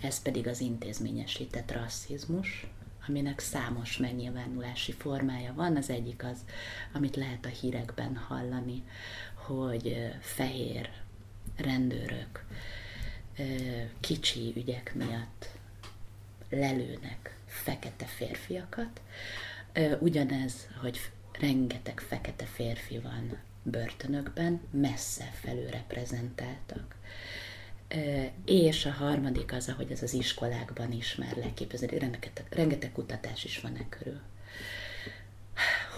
[0.00, 2.66] ez pedig az intézményesített rasszizmus,
[3.08, 5.76] aminek számos megnyilvánulási formája van.
[5.76, 6.38] Az egyik az,
[6.92, 8.82] amit lehet a hírekben hallani,
[9.34, 10.90] hogy fehér
[11.56, 12.44] rendőrök
[14.00, 15.48] kicsi ügyek miatt
[16.50, 19.00] lelőnek fekete férfiakat.
[19.98, 20.98] Ugyanez, hogy
[21.40, 26.96] rengeteg fekete férfi van börtönökben, messze felülreprezentáltak.
[28.44, 33.60] És a harmadik az, ahogy ez az iskolákban is már leképeződik, rengeteg, rengeteg kutatás is
[33.60, 34.20] van e körül,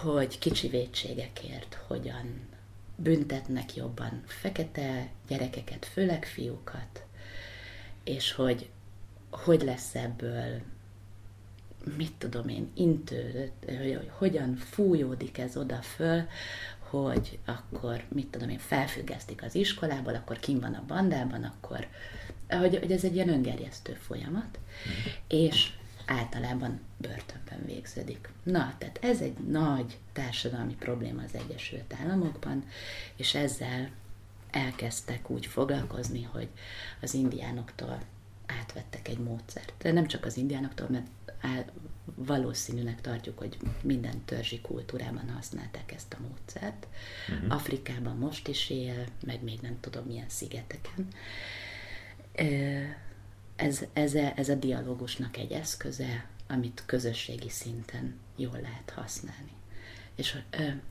[0.02, 2.48] hogy kicsi vétségekért hogyan
[2.96, 7.04] büntetnek jobban fekete gyerekeket, főleg fiúkat,
[8.04, 8.70] és hogy
[9.30, 10.60] hogy lesz ebből
[11.96, 16.26] mit tudom én, intő, hogy hogyan fújódik ez oda föl,
[16.90, 21.86] hogy akkor, mit tudom én, felfüggesztik az iskolából, akkor kim van a bandában, akkor,
[22.48, 24.58] hogy, hogy ez egy ilyen öngerjesztő folyamat,
[25.28, 25.72] és
[26.06, 28.28] általában börtönben végződik.
[28.42, 32.64] Na, tehát ez egy nagy társadalmi probléma az Egyesült Államokban,
[33.16, 33.90] és ezzel
[34.50, 36.48] elkezdtek úgy foglalkozni, hogy
[37.00, 37.98] az indiánoktól
[38.46, 39.72] átvettek egy módszert.
[39.78, 41.06] De nem csak az indiánoktól, mert
[42.14, 46.86] valószínűnek tartjuk, hogy minden törzsi kultúrában használták ezt a módszert.
[47.28, 47.54] Uh-huh.
[47.54, 51.08] Afrikában most is él, meg még nem tudom milyen szigeteken.
[53.56, 59.52] Ez, ez, a, ez a dialógusnak egy eszköze, amit közösségi szinten jól lehet használni.
[60.20, 60.38] És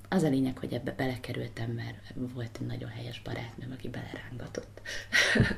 [0.07, 4.81] az a lényeg, hogy ebbe belekerültem, mert volt egy nagyon helyes barátnőm, aki belerángatott.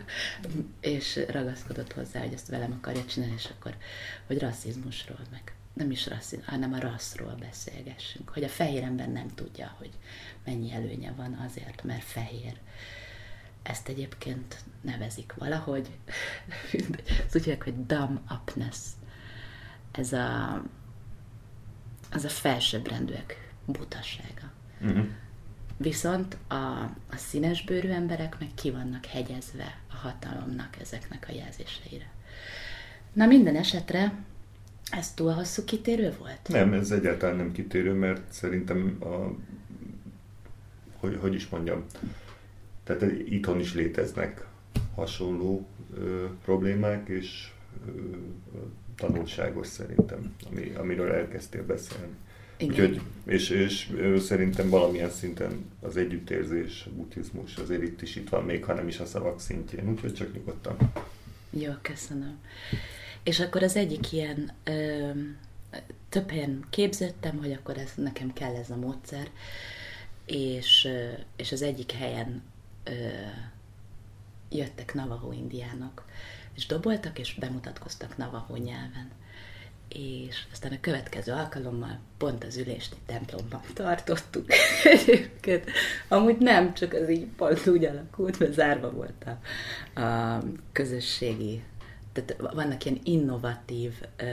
[0.79, 3.77] és ragaszkodott hozzá, hogy ezt velem akarja csinálni, és akkor,
[4.27, 8.29] hogy rasszizmusról, meg nem is rasszizmus, hanem a rasszról beszélgessünk.
[8.29, 9.91] Hogy a fehér ember nem tudja, hogy
[10.45, 12.59] mennyi előnye van azért, mert fehér.
[13.63, 15.89] Ezt egyébként nevezik valahogy.
[17.25, 18.77] Ezt úgy hogy dumb upness.
[19.91, 20.61] Ez a,
[22.11, 24.51] az a felsőbbrendűek butassága.
[24.81, 25.05] Uh-huh.
[25.77, 26.53] Viszont a,
[27.09, 32.09] a színesbőrű emberek meg ki vannak hegyezve a hatalomnak ezeknek a jelzéseire.
[33.13, 34.13] Na minden esetre
[34.91, 36.47] ez túl hosszú kitérő volt?
[36.47, 39.35] Nem, ez egyáltalán nem kitérő, mert szerintem a,
[40.97, 41.85] hogy, hogy is mondjam,
[42.83, 44.45] tehát itthon is léteznek
[44.95, 47.51] hasonló ö, problémák, és
[47.87, 47.91] ö,
[48.95, 52.15] tanulságos szerintem, ami, amiről elkezdtél beszélni.
[52.61, 52.89] Igen.
[52.89, 58.43] Úgyhogy, és, és szerintem valamilyen szinten az együttérzés, a buddhizmus azért itt is itt van,
[58.43, 60.77] még ha nem is a szavak szintjén, úgyhogy csak nyugodtan.
[61.49, 62.39] Jó, köszönöm.
[63.23, 65.09] És akkor az egyik ilyen, ö,
[66.09, 69.29] több helyen képzettem, hogy akkor ez, nekem kell ez a módszer,
[70.25, 70.87] és,
[71.35, 72.43] és az egyik helyen
[72.83, 72.91] ö,
[74.49, 76.05] jöttek Navajo indiánok,
[76.55, 79.11] és doboltak, és bemutatkoztak Navajo nyelven
[79.93, 84.45] és aztán a következő alkalommal pont az ülést egy templomban tartottuk.
[84.83, 85.69] Egyébként
[86.07, 91.63] amúgy nem, csak az így pont úgy alakult, mert zárva volt a, a közösségi,
[92.13, 94.25] tehát vannak ilyen innovatív ö,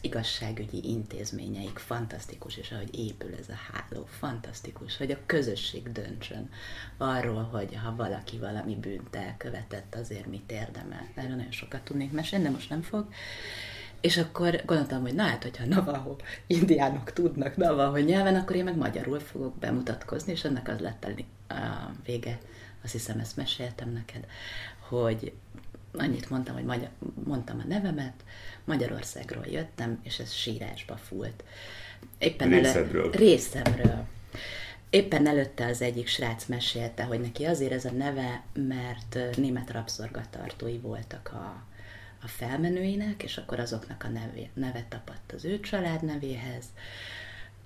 [0.00, 6.50] igazságügyi intézményeik, fantasztikus, és ahogy épül ez a háló, fantasztikus, hogy a közösség döntsön
[6.96, 11.08] arról, hogy ha valaki valami bűnt elkövetett, azért mit érdemel.
[11.14, 13.06] Erről nagyon sokat tudnék mesélni, de most nem fog.
[14.02, 18.76] És akkor gondoltam, hogy na hát, hogyha Navajo indiánok tudnak Navajo nyelven, akkor én meg
[18.76, 21.06] magyarul fogok bemutatkozni, és ennek az lett
[21.48, 22.38] a vége,
[22.84, 24.26] azt hiszem ezt meséltem neked,
[24.88, 25.32] hogy
[25.92, 26.88] annyit mondtam, hogy magyar,
[27.24, 28.24] mondtam a nevemet,
[28.64, 31.44] Magyarországról jöttem, és ez sírásba fúlt.
[32.18, 33.02] Éppen részemről.
[33.02, 34.06] Elő, részemről.
[34.90, 40.78] Éppen előtte az egyik srác mesélte, hogy neki azért ez a neve, mert német rabszorgatartói
[40.78, 41.71] voltak a,
[42.22, 46.64] a felmenőinek, és akkor azoknak a neve, neve tapadt az ő család nevéhez,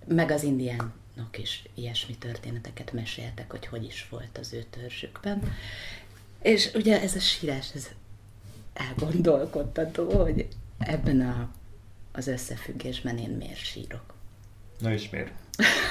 [0.07, 5.53] meg az indiánok is ilyesmi történeteket meséltek, hogy hogy is volt az ő törzsükben.
[6.43, 7.89] És ugye ez a sírás, ez
[8.73, 10.49] elgondolkodtató, hogy
[10.79, 11.51] ebben a,
[12.13, 14.15] az összefüggésben én miért sírok.
[14.79, 15.33] Na és miért?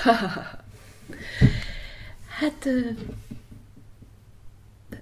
[2.40, 2.68] Hát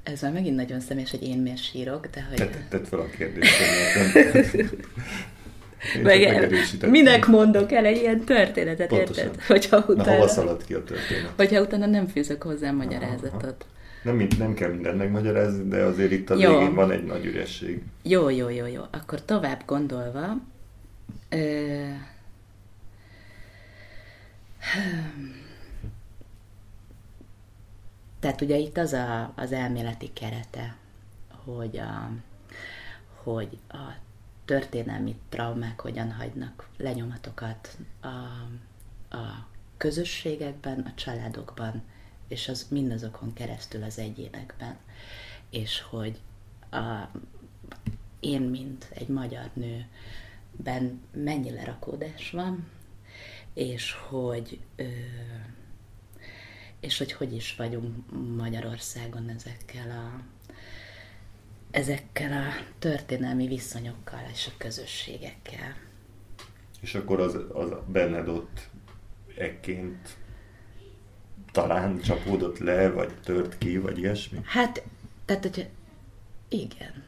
[0.04, 2.38] ez már megint nagyon személyes, hogy én miért sírok, de hogy...
[2.38, 3.52] Tett, tett fel a kérdést.
[6.04, 6.50] Meg,
[6.90, 9.26] minek mondok el egy ilyen történetet, Pontosan.
[9.26, 9.44] érted?
[9.54, 11.32] Hogyha utána, Na, hova szalad ki a történet?
[11.36, 13.66] hogyha utána nem fűzök hozzá magyarázatot.
[14.04, 16.52] Nem, mind- nem kell mindent megmagyarázni, de azért itt a Jó.
[16.58, 17.82] végén van egy nagy üresség.
[18.04, 18.82] Jó, jó, jó, jó.
[18.92, 20.38] Akkor tovább gondolva,
[21.30, 21.38] ö...
[28.24, 30.76] tehát ugye itt az a, az elméleti kerete,
[31.44, 32.12] hogy a,
[33.24, 33.94] hogy a
[34.46, 38.08] történelmi traumák hogyan hagynak lenyomatokat a,
[39.18, 39.48] a
[39.78, 41.84] közösségekben, a családokban,
[42.28, 44.78] és az mindazokon keresztül az egyénekben.
[45.50, 46.20] És hogy
[46.72, 47.10] a,
[48.20, 52.68] én, mint egy magyar nőben mennyi lerakódás van,
[53.54, 54.84] és hogy ö,
[56.84, 57.96] és hogy hogy is vagyunk
[58.38, 60.22] Magyarországon ezekkel a
[61.72, 65.76] ezekkel a történelmi viszonyokkal és a közösségekkel.
[66.82, 68.70] És akkor az, az benned ott
[69.38, 70.18] ekként
[71.52, 74.40] talán csapódott le, vagy tört ki, vagy ilyesmi?
[74.44, 74.84] Hát,
[75.26, 75.70] tehát, hogy
[76.48, 77.04] igen.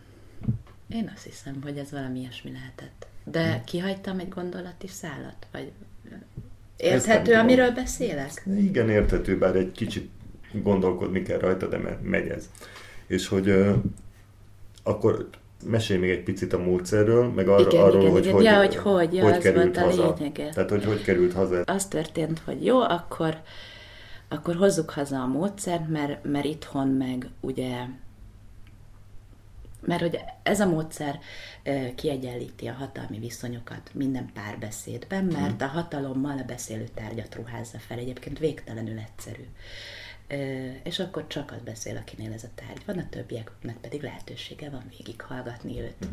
[0.90, 3.08] Én azt hiszem, hogy ez valami ilyesmi lehetett.
[3.24, 5.48] De kihagytam egy gondolati szálat?
[5.52, 5.72] Vagy
[6.78, 8.46] érthető, amiről beszélek?
[8.58, 10.10] Igen, érthető, bár egy kicsit
[10.64, 12.50] gondolkodni kell rajta, de me- megy ez.
[13.08, 13.72] És hogy ö,
[14.84, 15.30] akkor
[15.66, 18.34] mesélj még egy picit a módszerről, meg arra, Igen, arról, igen, hogy, igen.
[18.36, 20.16] hogy, Ja, hogy hogy, ja, hogy az került volt a haza.
[20.18, 20.50] lényege.
[20.50, 21.62] Tehát, hogy hogy került haza.
[21.66, 23.36] Az történt, hogy jó, akkor,
[24.30, 27.70] akkor hozzuk haza a módszert, mert, mert itthon meg ugye
[29.86, 31.20] mert hogy ez a módszer
[31.96, 38.40] kiegyenlíti a hatalmi viszonyokat minden párbeszédben, mert a hatalommal a beszélő tárgyat ruházza fel, egyébként
[38.40, 39.48] végtelenül egyszerű.
[40.84, 44.84] És akkor csak az beszél, akinél ez a tárgy van, a többieknek pedig lehetősége van
[44.98, 46.08] végighallgatni őt.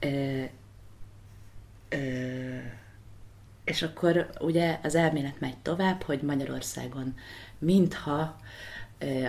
[0.00, 0.42] Ö,
[1.88, 2.56] ö,
[3.64, 7.14] és akkor ugye az elmélet megy tovább, hogy Magyarországon
[7.58, 8.36] mintha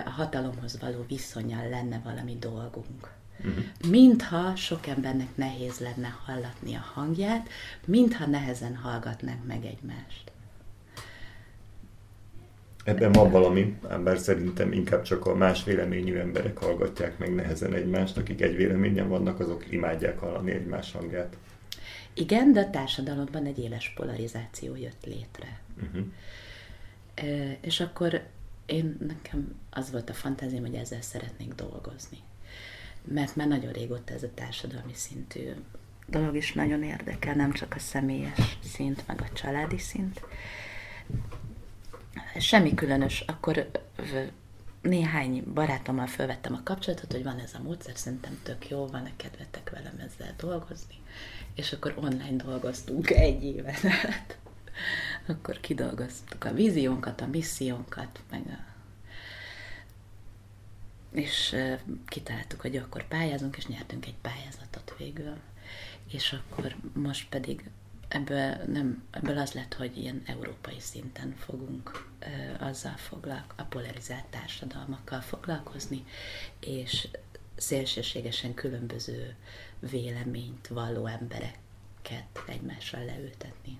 [0.04, 3.17] a hatalomhoz való viszonyal lenne valami dolgunk.
[3.88, 7.48] Mintha sok embernek nehéz lenne hallatni a hangját,
[7.84, 10.32] mintha nehezen hallgatnánk meg egymást.
[12.84, 17.74] Ebben van valami, ám bár szerintem inkább csak a más véleményű emberek hallgatják meg nehezen
[17.74, 21.36] egymást, akik egy véleményen vannak, azok imádják hallani egymás hangját.
[22.14, 25.60] Igen, de a társadalomban egy éles polarizáció jött létre.
[25.82, 26.06] Uh-huh.
[27.60, 28.22] És akkor
[28.66, 32.18] én nekem az volt a fantáziám, hogy ezzel szeretnék dolgozni.
[33.12, 35.50] Mert már nagyon régóta ez a társadalmi szintű
[36.06, 40.20] dolog is nagyon érdekel, nem csak a személyes szint, meg a családi szint.
[42.38, 43.20] Semmi különös.
[43.26, 43.70] Akkor
[44.82, 49.70] néhány barátommal felvettem a kapcsolatot, hogy van ez a módszer, szerintem tök jó, van-e kedvetek
[49.70, 50.94] velem ezzel dolgozni.
[51.54, 53.74] És akkor online dolgoztunk egy éven
[54.06, 54.36] át.
[55.26, 58.67] Akkor kidolgoztuk a víziónkat, a missziónkat, meg a...
[61.10, 61.56] És
[62.06, 65.36] kitaláltuk, hogy akkor pályázunk, és nyertünk egy pályázatot végül.
[66.12, 67.70] És akkor most pedig
[68.08, 74.24] ebből, nem, ebből az lett, hogy ilyen európai szinten fogunk ö, azzal foglalk, a polarizált
[74.24, 76.04] társadalmakkal foglalkozni,
[76.60, 77.08] és
[77.56, 79.36] szélsőségesen különböző
[79.78, 83.78] véleményt valló embereket egymással leültetni.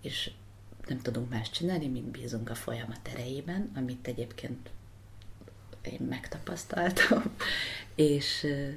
[0.00, 0.30] És
[0.88, 4.70] nem tudunk más csinálni, mint bízunk a folyamat erejében, amit egyébként
[5.86, 7.22] én megtapasztaltam,
[7.94, 8.68] és, ö,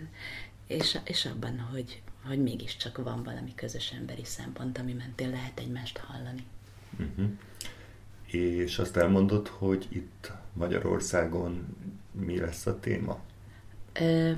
[0.68, 5.98] és, és abban, hogy, hogy mégiscsak van valami közös emberi szempont, ami mentén lehet egymást
[5.98, 6.44] hallani.
[7.00, 7.30] Uh-huh.
[8.26, 11.76] És azt elmondod, hogy itt Magyarországon
[12.12, 13.20] mi lesz a téma?
[13.94, 14.32] Ö,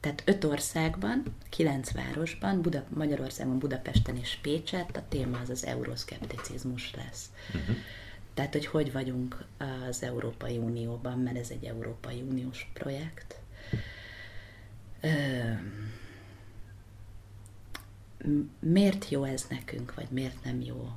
[0.00, 6.94] tehát öt országban, kilenc városban, Buda, Magyarországon, Budapesten és Pécset, a téma az az euroszkepticizmus
[6.94, 7.30] lesz.
[7.54, 7.76] Uh-huh.
[8.36, 9.44] Tehát, hogy hogy vagyunk
[9.88, 13.40] az Európai Unióban, mert ez egy Európai Uniós projekt.
[18.58, 20.90] Miért jó ez nekünk, vagy miért nem jó?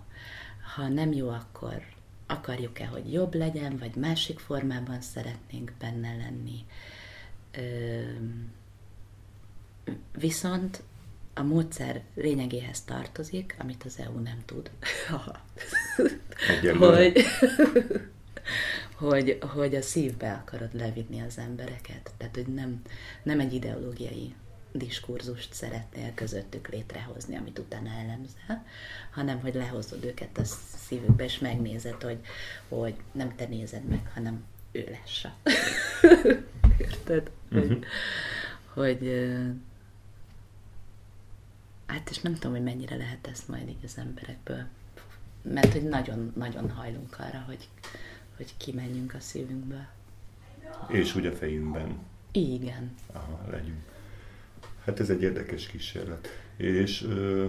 [0.75, 1.83] Ha nem jó, akkor
[2.27, 6.65] akarjuk-e, hogy jobb legyen, vagy másik formában szeretnénk benne lenni?
[10.17, 10.83] Viszont
[11.39, 14.69] a módszer lényegéhez tartozik, amit az EU nem tud.
[16.79, 17.25] Hogy,
[19.09, 22.11] hogy, hogy a szívbe akarod levinni az embereket.
[22.17, 22.81] Tehát, hogy nem,
[23.23, 24.33] nem egy ideológiai
[24.71, 28.65] diskurzust szeretnél közöttük létrehozni, amit utána elemzel,
[29.11, 30.43] hanem hogy lehozod őket a
[30.87, 32.19] szívükbe, és megnézed, hogy,
[32.67, 35.35] hogy nem te nézed meg, hanem ő lessa.
[36.77, 37.31] Érted?
[37.51, 37.67] Uh-huh.
[37.69, 37.85] Hogy,
[38.73, 39.07] hogy
[41.89, 44.63] hát és nem tudom, hogy mennyire lehet ezt majd így az emberekből,
[45.41, 47.69] mert hogy nagyon-nagyon hajlunk arra, hogy,
[48.37, 49.85] hogy kimenjünk a szívünkből.
[50.87, 51.97] És úgy a fejünkben.
[52.31, 52.91] Igen.
[53.11, 53.81] Aha, legyünk.
[54.85, 56.27] Hát ez egy érdekes kísérlet.
[56.55, 57.45] És ö,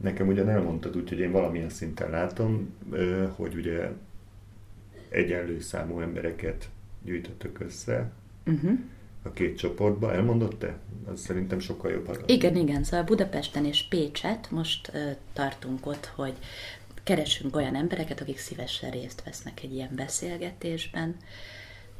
[0.00, 3.90] nekem ugyan elmondtad, úgyhogy én valamilyen szinten látom, ö, hogy ugye
[5.08, 6.68] egyenlő számú embereket
[7.02, 8.12] gyűjtöttök össze
[8.46, 8.78] uh-huh.
[9.24, 10.12] A két csoportba.
[10.12, 10.78] Elmondott te?
[11.12, 12.08] Az szerintem sokkal jobb.
[12.08, 12.22] Arra.
[12.26, 12.84] Igen, igen.
[12.84, 16.34] Szóval Budapesten és Pécset most ö, tartunk ott, hogy
[17.02, 21.16] keresünk olyan embereket, akik szívesen részt vesznek egy ilyen beszélgetésben,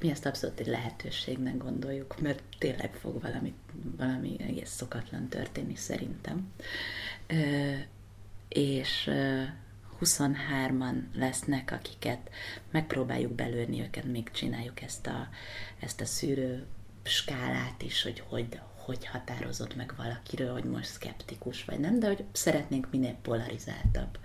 [0.01, 3.55] mi ezt abszolút egy lehetőségnek gondoljuk, mert tényleg fog valami,
[3.97, 6.53] valami egész szokatlan történni szerintem.
[7.27, 7.73] Ö,
[8.49, 9.43] és ö,
[10.01, 12.31] 23-an lesznek, akiket
[12.71, 15.29] megpróbáljuk belőni őket, még csináljuk ezt a,
[15.81, 16.67] ezt a szűrő
[17.05, 22.25] skálát is, hogy hogy, hogy határozott meg valakiről, hogy most szkeptikus vagy nem, de hogy
[22.33, 24.19] szeretnénk minél polarizáltabb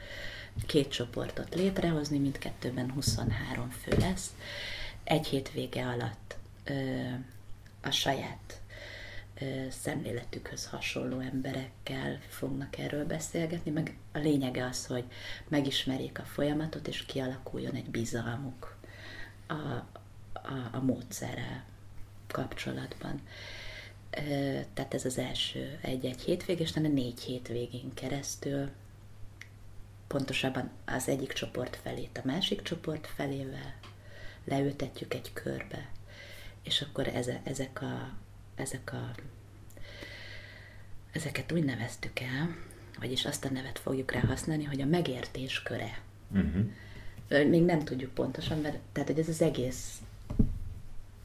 [0.65, 4.33] két csoportot létrehozni, mindkettőben 23 fő lesz,
[5.03, 6.73] egy hétvége alatt ö,
[7.81, 8.61] a saját
[9.41, 15.03] ö, szemléletükhöz hasonló emberekkel fognak erről beszélgetni, meg a lényege az, hogy
[15.47, 18.77] megismerjék a folyamatot, és kialakuljon egy bizalmuk
[19.47, 21.63] a, a, a módszerrel
[22.31, 23.21] kapcsolatban.
[24.73, 28.69] Tehát ez az első egy-egy hétvég, és a négy hétvégén keresztül
[30.07, 33.75] pontosabban az egyik csoport felét a másik csoport felével,
[34.45, 35.89] leültetjük egy körbe,
[36.63, 38.11] és akkor eze, ezek a,
[38.55, 39.11] ezek a
[41.11, 42.55] ezeket úgy neveztük el,
[42.99, 46.01] vagyis azt a nevet fogjuk rá használni, hogy a megértés köre.
[46.31, 47.47] Uh-huh.
[47.49, 50.01] Még nem tudjuk pontosan, mert tehát hogy ez az egész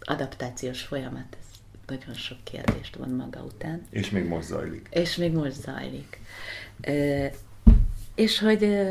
[0.05, 1.46] adaptációs folyamat, ez
[1.86, 3.86] nagyon sok kérdést von maga után.
[3.90, 4.88] És még most zajlik.
[4.90, 6.20] És még most zajlik.
[6.80, 7.30] E,
[8.14, 8.88] és hogy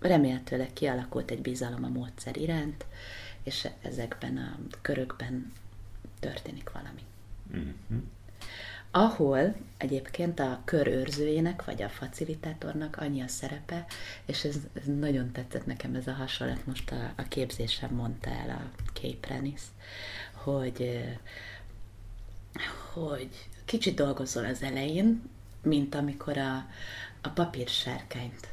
[0.00, 2.84] remélhetőleg kialakult egy bizalom a módszer iránt,
[3.42, 5.52] és ezekben a körökben
[6.20, 7.02] történik valami.
[7.56, 8.04] Mm-hmm.
[8.90, 13.86] Ahol egyébként a körőrzőjének, vagy a facilitátornak annyi a szerepe,
[14.26, 18.50] és ez, ez nagyon tetszett nekem ez a hasonlat, most a, a képzésen mondta el
[18.50, 19.60] a Kay Prenis,
[20.32, 21.08] hogy,
[22.92, 23.28] hogy
[23.64, 25.22] kicsit dolgozol az elején,
[25.62, 26.66] mint amikor a,
[27.20, 28.48] a papírsárkányt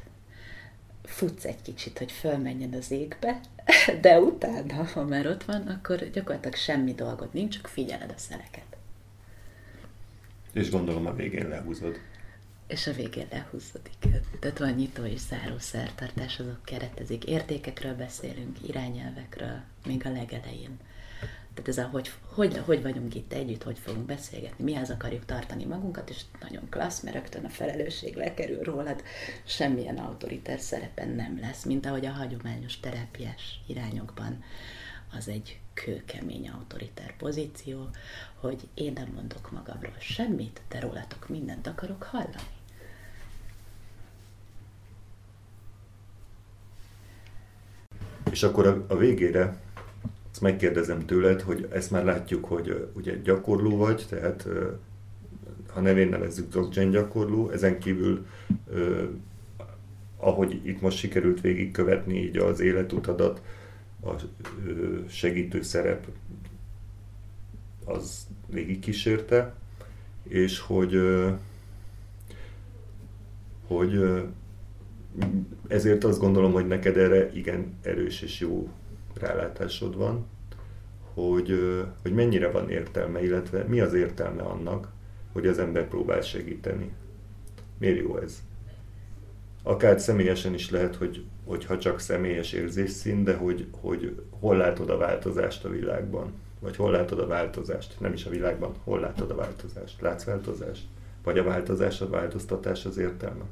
[1.04, 3.40] futsz egy kicsit, hogy fölmenjen az égbe,
[4.00, 8.67] de utána, ha már ott van, akkor gyakorlatilag semmi dolgod nincs, csak figyeled a szeleket.
[10.52, 11.98] És gondolom a végén lehúzod.
[12.66, 14.20] És a végén lehúzod, igen.
[14.40, 17.24] Tehát van nyitó és záró szertartás, azok keretezik.
[17.24, 20.78] Értékekről beszélünk, irányelvekről, még a legelején.
[21.54, 25.64] Tehát ez a, hogy, hogy, hogy vagyunk itt együtt, hogy fogunk beszélgetni, mihez akarjuk tartani
[25.64, 29.02] magunkat, és nagyon klassz, mert rögtön a felelősség lekerül rólad,
[29.44, 34.42] semmilyen autoritár szerepen nem lesz, mint ahogy a hagyományos terápiás irányokban
[35.16, 37.88] az egy kőkemény autoritár pozíció,
[38.34, 42.56] hogy én nem mondok magamról semmit, de rólatok mindent akarok hallani.
[48.30, 49.60] És akkor a, a végére
[50.30, 54.46] azt megkérdezem tőled, hogy ezt már látjuk, hogy ugye gyakorló vagy, tehát
[55.72, 58.26] ha nevén nevezzük Dzogchen gyakorló, ezen kívül
[60.16, 63.42] ahogy itt most sikerült végigkövetni így az életutadat,
[64.02, 64.14] a
[65.08, 66.06] segítő szerep
[67.84, 69.54] az végigkísérte,
[70.22, 71.00] és hogy,
[73.66, 74.00] hogy
[75.68, 78.68] ezért azt gondolom, hogy neked erre igen erős és jó
[79.14, 80.26] rálátásod van,
[81.14, 81.60] hogy,
[82.02, 84.92] hogy mennyire van értelme, illetve mi az értelme annak,
[85.32, 86.92] hogy az ember próbál segíteni.
[87.78, 88.42] Miért jó ez?
[89.62, 94.96] Akár személyesen is lehet, hogy, hogyha csak személyes érzésszín, de hogy, hogy hol látod a
[94.96, 96.32] változást a világban.
[96.60, 100.00] Vagy hol látod a változást, nem is a világban, hol látod a változást.
[100.00, 100.86] Látsz változást?
[101.22, 103.44] Vagy a változás, a változtatás az értelme?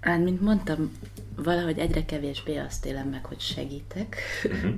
[0.00, 0.92] Hát, mint mondtam,
[1.36, 4.16] valahogy egyre kevésbé azt élem meg, hogy segítek.
[4.44, 4.74] Uh-huh.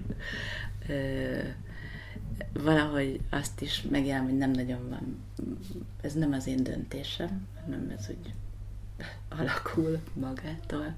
[2.53, 5.19] Valahogy azt is megélem, hogy nem nagyon van,
[6.01, 8.33] ez nem az én döntésem, hanem ez úgy
[9.29, 10.95] alakul magától.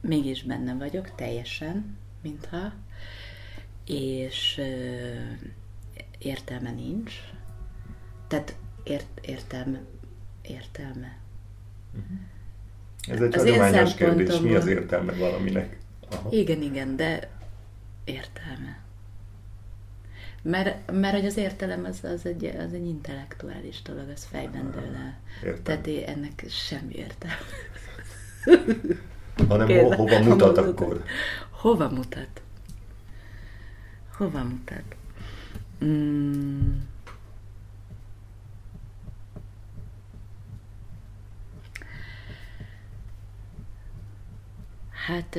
[0.00, 2.72] mégis benne vagyok teljesen, mintha,
[3.86, 4.64] és ö,
[6.18, 7.14] értelme nincs.
[8.28, 9.80] Tehát ért, értelme,
[10.42, 11.18] értelme.
[13.08, 15.78] Ez egy Az hagyományos kérdés, mi az értelme valaminek?
[16.10, 16.30] Aha.
[16.30, 17.30] Igen, igen, de
[18.04, 18.78] értelme.
[20.42, 24.94] Mert, mert hogy az értelem az, az, egy, az egy intellektuális dolog, az fejben dől
[24.94, 25.18] el.
[25.62, 27.36] Tehát én- ennek semmi értelme.
[29.48, 31.04] Hanem ho- hova mutat hova akkor?
[31.50, 32.42] Hova mutat?
[34.16, 34.96] Hova mutat?
[35.84, 36.78] Mm.
[45.06, 45.38] Hát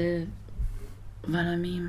[1.27, 1.81] valami...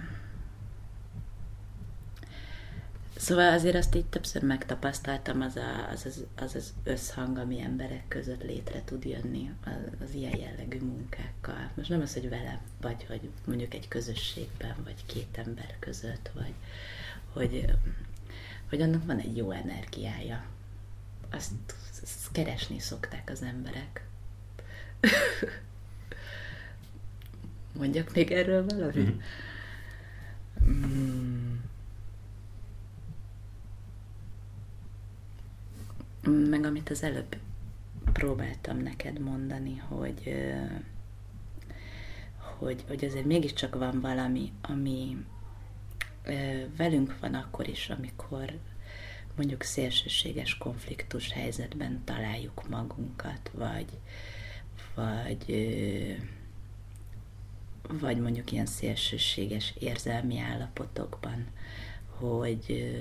[3.16, 8.04] Szóval azért azt így többször megtapasztaltam, az a, az, az, az, az összhang, ami emberek
[8.08, 11.70] között létre tud jönni az, az ilyen jellegű munkákkal.
[11.74, 16.54] Most nem az, hogy velem, vagy hogy mondjuk egy közösségben, vagy két ember között, vagy
[17.32, 17.64] hogy,
[18.68, 20.44] hogy annak van egy jó energiája.
[21.30, 21.52] Azt,
[22.02, 24.06] azt keresni szokták az emberek.
[27.78, 29.14] Mondjak még erről valamit?
[29.14, 29.18] Mm.
[36.26, 37.36] Meg amit az előbb
[38.12, 40.34] próbáltam neked mondani, hogy,
[42.58, 45.16] hogy, hogy azért mégiscsak van valami, ami
[46.76, 48.58] velünk van akkor is, amikor
[49.36, 53.88] mondjuk szélsőséges konfliktus helyzetben találjuk magunkat, vagy,
[54.94, 55.66] vagy,
[57.88, 61.46] vagy mondjuk ilyen szélsőséges érzelmi állapotokban,
[62.06, 62.94] hogy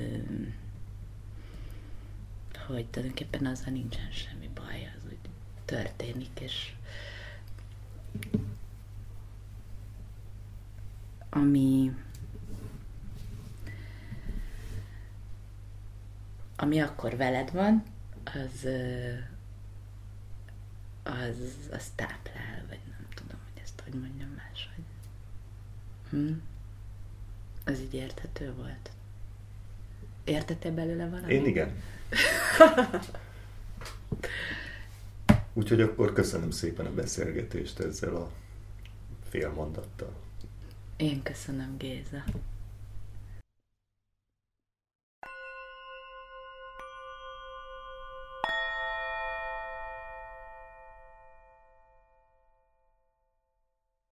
[2.68, 5.18] hogy tulajdonképpen azzal nincsen semmi baj, az úgy
[5.66, 6.74] történik, és
[11.30, 11.95] ami
[16.55, 17.84] ami akkor veled van,
[18.24, 18.68] az
[21.03, 24.84] az, az táplál, vagy nem tudom, hogy ezt hogy mondjam máshogy.
[26.09, 26.32] Hm?
[27.66, 28.91] Az így érthető volt?
[30.24, 31.30] Értettél belőle valamit?
[31.30, 31.76] Én igen.
[35.53, 38.32] Úgyhogy akkor köszönöm szépen a beszélgetést ezzel a
[39.30, 40.16] fél mondattal.
[40.97, 42.24] Én köszönöm, Géza.